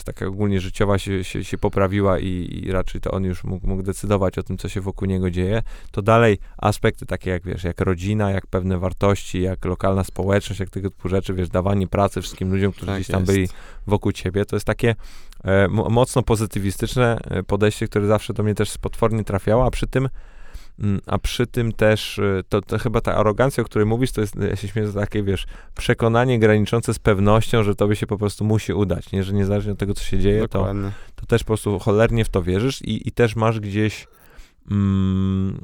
[0.00, 3.66] czy taka ogólnie życiowa się, się, się poprawiła i, i raczej to on już mógł,
[3.66, 7.64] mógł decydować o tym, co się wokół niego dzieje, to dalej aspekty takie jak, wiesz,
[7.64, 12.22] jak rodzina, jak pewne wartości, jak lokalna społeczność, jak tego typu rzeczy, wiesz, dawanie pracy
[12.22, 13.32] wszystkim ludziom, którzy Tak gdzieś tam jest.
[13.32, 13.48] byli
[13.86, 14.94] wokół ciebie, to jest takie
[15.44, 19.86] e, mo- mocno pozytywistyczne e, podejście, które zawsze do mnie też potwornie trafiało, a przy
[19.86, 20.08] tym
[21.06, 24.36] a przy tym też, e, to, to chyba ta arogancja, o której mówisz, to jest,
[24.36, 28.72] ja się śmieję, takie, wiesz, przekonanie graniczące z pewnością, że tobie się po prostu musi
[28.72, 29.24] udać, nie?
[29.24, 30.90] Że niezależnie od tego, co się dzieje, to, Dokładnie.
[31.14, 34.06] to też po prostu cholernie w to wierzysz i, i też masz gdzieś
[34.70, 35.60] mm,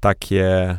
[0.00, 0.78] takie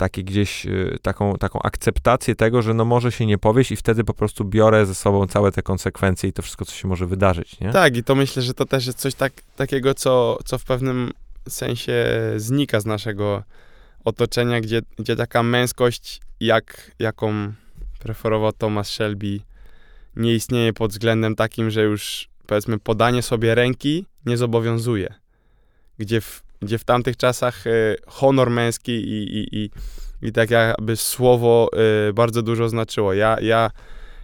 [0.00, 4.04] takie gdzieś y, taką, taką akceptację tego, że no może się nie powieść i wtedy
[4.04, 7.60] po prostu biorę ze sobą całe te konsekwencje i to wszystko, co się może wydarzyć,
[7.60, 7.72] nie?
[7.72, 11.10] Tak, i to myślę, że to też jest coś tak, takiego, co, co w pewnym
[11.48, 13.42] sensie znika z naszego
[14.04, 17.52] otoczenia, gdzie, gdzie taka męskość, jak, jaką
[17.98, 19.40] preferował Thomas Shelby,
[20.16, 25.14] nie istnieje pod względem takim, że już powiedzmy podanie sobie ręki nie zobowiązuje.
[25.98, 27.70] Gdzie w, gdzie w tamtych czasach e,
[28.06, 29.70] honor męski i, i, i,
[30.22, 31.70] i tak jakby słowo
[32.08, 33.14] e, bardzo dużo znaczyło.
[33.14, 33.70] Ja, ja,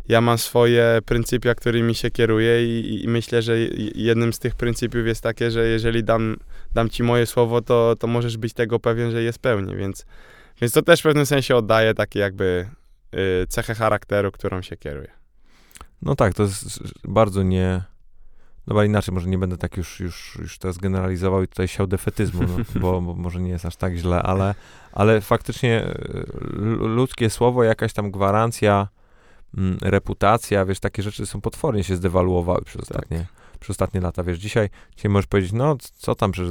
[0.09, 3.59] ja mam swoje pryncypia, którymi się kieruję i, i, myślę, że
[3.95, 6.37] jednym z tych pryncypiów jest takie, że jeżeli dam,
[6.75, 10.07] dam ci moje słowo, to, to możesz być tego pewien, że je spełnię, więc,
[10.61, 12.69] więc to też w pewnym sensie oddaje takie jakby
[13.15, 15.11] y, cechę charakteru, którą się kieruje.
[16.03, 17.83] No tak, to jest bardzo nie...
[18.67, 22.43] No inaczej, może nie będę tak już, już, już teraz generalizował i tutaj siał defetyzmu,
[22.43, 24.55] no, bo, bo, może nie jest aż tak źle, ale,
[24.93, 26.27] ale faktycznie y,
[26.79, 28.89] ludzkie słowo, jakaś tam gwarancja,
[29.83, 32.91] reputacja, wiesz, takie rzeczy są potwornie się zdewaluowały przez tak.
[32.91, 33.59] ostatnie, tak.
[33.59, 34.23] przez ostatnie lata.
[34.23, 36.45] Wiesz, dzisiaj, dzisiaj możesz powiedzieć, no co tam, że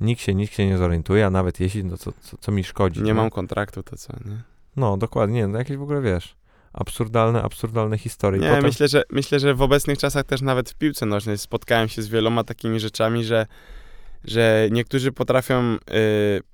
[0.00, 3.00] nikt się, nikt się nie zorientuje, a nawet jeśli, no co, co, co mi szkodzi.
[3.00, 4.42] Nie, nie, mam kontraktu, to co, nie?
[4.76, 6.36] No, dokładnie, no jakieś w ogóle, wiesz,
[6.72, 8.40] absurdalne, absurdalne historie.
[8.40, 8.64] Nie, Potem...
[8.64, 12.08] myślę, że, myślę, że w obecnych czasach też nawet w piłce nożnej spotkałem się z
[12.08, 13.46] wieloma takimi rzeczami, że,
[14.24, 15.78] że niektórzy potrafią y,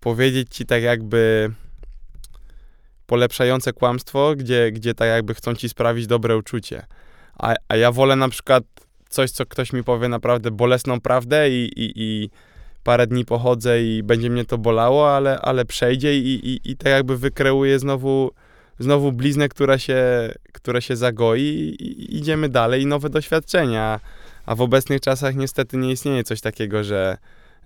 [0.00, 1.50] powiedzieć ci tak jakby
[3.08, 6.86] polepszające kłamstwo, gdzie, gdzie tak jakby chcą ci sprawić dobre uczucie.
[7.38, 8.64] A, a ja wolę na przykład
[9.08, 12.30] coś, co ktoś mi powie naprawdę bolesną prawdę i, i, i
[12.84, 16.92] parę dni pochodzę i będzie mnie to bolało, ale, ale przejdzie i, i, i tak
[16.92, 18.30] jakby wykreuje znowu,
[18.78, 24.00] znowu bliznę, która się, która się zagoi i idziemy dalej i nowe doświadczenia.
[24.46, 27.16] A w obecnych czasach niestety nie istnieje coś takiego, że,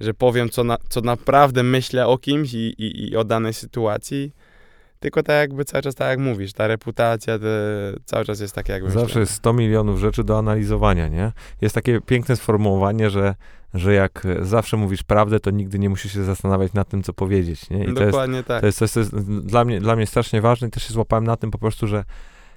[0.00, 4.32] że powiem, co, na, co naprawdę myślę o kimś i, i, i o danej sytuacji
[5.02, 7.38] tylko tak jakby cały czas, tak jak mówisz, ta reputacja
[8.04, 8.90] cały czas jest takie jakby...
[8.90, 11.32] Zawsze jest 100 milionów rzeczy do analizowania, nie?
[11.60, 13.34] Jest takie piękne sformułowanie, że,
[13.74, 17.70] że jak zawsze mówisz prawdę, to nigdy nie musisz się zastanawiać nad tym, co powiedzieć,
[17.70, 17.84] nie?
[17.84, 18.60] I Dokładnie to jest, tak.
[18.60, 20.92] To jest, to jest, to jest dla, mnie, dla mnie strasznie ważne i też się
[20.94, 22.04] złapałem na tym po prostu, że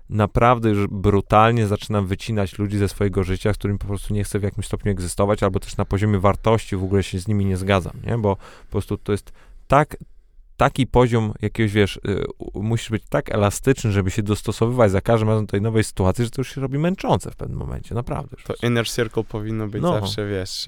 [0.10, 4.39] naprawdę już brutalnie zaczynam wycinać ludzi ze swojego życia, z którymi po prostu nie chcę
[4.39, 7.58] w jakimś stopniu egzystować, albo też na poziomie wartości w ogóle się z nimi nie
[7.58, 8.18] zgadzam, nie?
[8.18, 9.32] Bo po prostu to jest
[9.68, 9.98] tak
[10.58, 15.45] taki poziom jakiegoś, wiesz, y, musisz być tak elastyczny, żeby się dostosowywać za każdym razem
[15.45, 18.38] do tej nowej sytuacji, że to już się robi męczące w pewnym momencie, naprawdę.
[18.43, 19.93] To inner circle powinno być no.
[19.93, 20.68] zawsze, wiesz,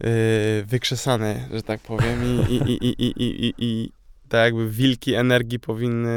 [0.00, 3.92] yy, wykrzesane, że tak powiem i, i, i, i, i, i, i
[4.28, 6.10] tak jakby wilki energii powinny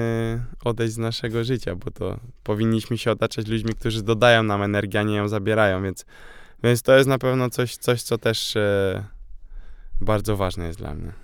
[0.64, 5.04] odejść z naszego życia, bo to powinniśmy się otaczać ludźmi, którzy dodają nam energię, a
[5.04, 6.06] nie ją zabierają, więc,
[6.64, 9.04] więc to jest na pewno coś, coś co też e,
[10.02, 11.23] bardzo ważne jest dla mnie.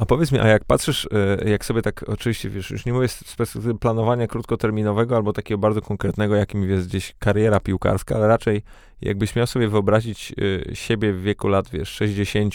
[0.00, 1.08] A powiedz mi, a jak patrzysz,
[1.42, 5.58] e, jak sobie tak, oczywiście, wiesz, już nie mówię z perspektywy planowania krótkoterminowego albo takiego
[5.58, 8.62] bardzo konkretnego, jakim jest gdzieś kariera piłkarska, ale raczej
[9.00, 10.34] jakbyś miał sobie wyobrazić
[10.70, 12.54] e, siebie w wieku lat, wiesz, 60,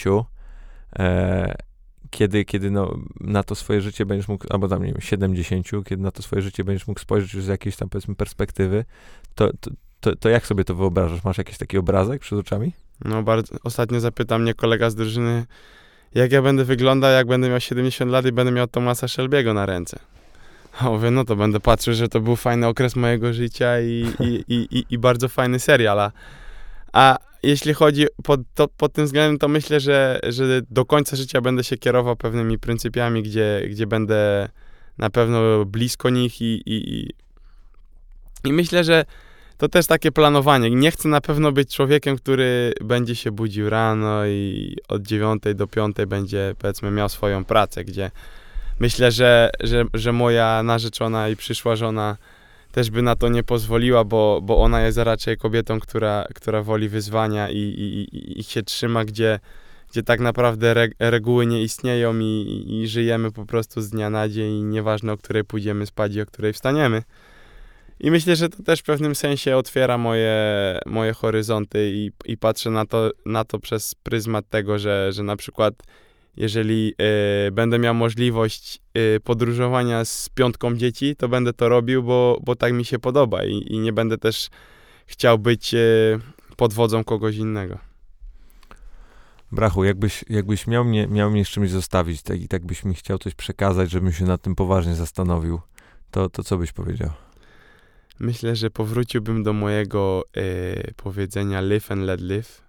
[0.98, 1.54] e,
[2.10, 6.02] kiedy, kiedy no, na to swoje życie będziesz mógł, albo tam, nie wiem, 70, kiedy
[6.02, 8.84] na to swoje życie będziesz mógł spojrzeć już z jakiejś tam, powiedzmy, perspektywy,
[9.34, 9.70] to, to,
[10.00, 11.24] to, to jak sobie to wyobrażasz?
[11.24, 12.72] Masz jakiś taki obrazek przed oczami?
[13.04, 15.46] No, bardzo, ostatnio zapyta mnie kolega z drużyny,
[16.16, 19.66] jak ja będę wyglądał, jak będę miał 70 lat i będę miał Tomasa Shelby'ego na
[19.66, 19.98] ręce.
[20.80, 24.44] A mówię, no to będę patrzył, że to był fajny okres mojego życia i, i,
[24.54, 26.00] i, i, i bardzo fajny serial.
[26.00, 26.10] A,
[26.92, 31.40] a jeśli chodzi pod, to, pod tym względem, to myślę, że, że do końca życia
[31.40, 34.48] będę się kierował pewnymi pryncypiami, gdzie, gdzie będę
[34.98, 37.10] na pewno blisko nich i, i,
[38.44, 39.04] i myślę, że
[39.58, 40.70] to też takie planowanie.
[40.70, 45.66] Nie chcę na pewno być człowiekiem, który będzie się budził rano i od 9 do
[45.66, 48.10] 5 będzie, powiedzmy, miał swoją pracę, gdzie
[48.78, 52.16] myślę, że, że, że moja narzeczona i przyszła żona
[52.72, 56.88] też by na to nie pozwoliła, bo, bo ona jest raczej kobietą, która, która woli
[56.88, 59.40] wyzwania i, i, i się trzyma, gdzie,
[59.90, 64.28] gdzie tak naprawdę re, reguły nie istnieją i, i żyjemy po prostu z dnia na
[64.28, 67.02] dzień nieważne, o której pójdziemy spać i o której wstaniemy.
[68.00, 70.34] I myślę, że to też w pewnym sensie otwiera moje,
[70.86, 75.36] moje horyzonty i, i patrzę na to, na to przez pryzmat tego, że, że na
[75.36, 75.74] przykład
[76.36, 76.94] jeżeli
[77.48, 78.80] y, będę miał możliwość
[79.16, 83.44] y, podróżowania z piątką dzieci, to będę to robił, bo, bo tak mi się podoba
[83.44, 84.48] i, i nie będę też
[85.06, 86.18] chciał być y,
[86.56, 87.78] pod wodzą kogoś innego.
[89.52, 92.94] Brachu, jakbyś, jakbyś miał, mnie, miał mnie z czymś zostawić tak, i tak byś mi
[92.94, 95.60] chciał coś przekazać, żebym się nad tym poważnie zastanowił,
[96.10, 97.25] to, to co byś powiedział?
[98.18, 102.62] Myślę, że powróciłbym do mojego e, powiedzenia live and let live,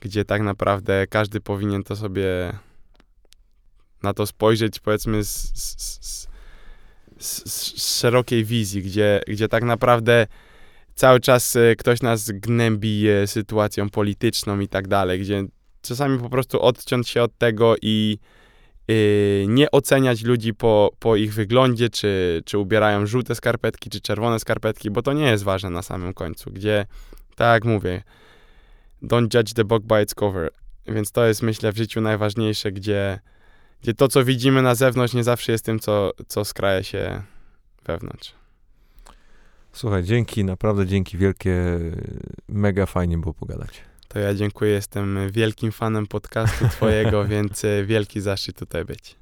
[0.00, 2.52] gdzie tak naprawdę każdy powinien to sobie
[4.02, 6.28] na to spojrzeć, powiedzmy, z, z,
[7.18, 10.26] z, z szerokiej wizji, gdzie, gdzie tak naprawdę
[10.94, 15.44] cały czas e, ktoś nas gnębi e, sytuacją polityczną i tak dalej, gdzie
[15.82, 18.39] czasami po prostu odciąć się od tego i Y,
[19.48, 24.90] nie oceniać ludzi po, po ich wyglądzie, czy, czy ubierają żółte skarpetki, czy czerwone skarpetki,
[24.90, 26.86] bo to nie jest ważne na samym końcu, gdzie,
[27.36, 28.02] tak jak mówię,
[29.02, 30.50] don't judge the book by its cover.
[30.86, 33.20] Więc to jest, myślę, w życiu najważniejsze, gdzie,
[33.82, 37.22] gdzie to, co widzimy na zewnątrz, nie zawsze jest tym, co, co skraja się
[37.84, 38.34] wewnątrz.
[39.72, 41.78] Słuchaj, dzięki, naprawdę dzięki wielkie.
[42.48, 43.89] Mega fajnie było pogadać.
[44.12, 49.19] To ja dziękuję, jestem wielkim fanem podcastu twojego, więc e, wielki zaszczyt tutaj być.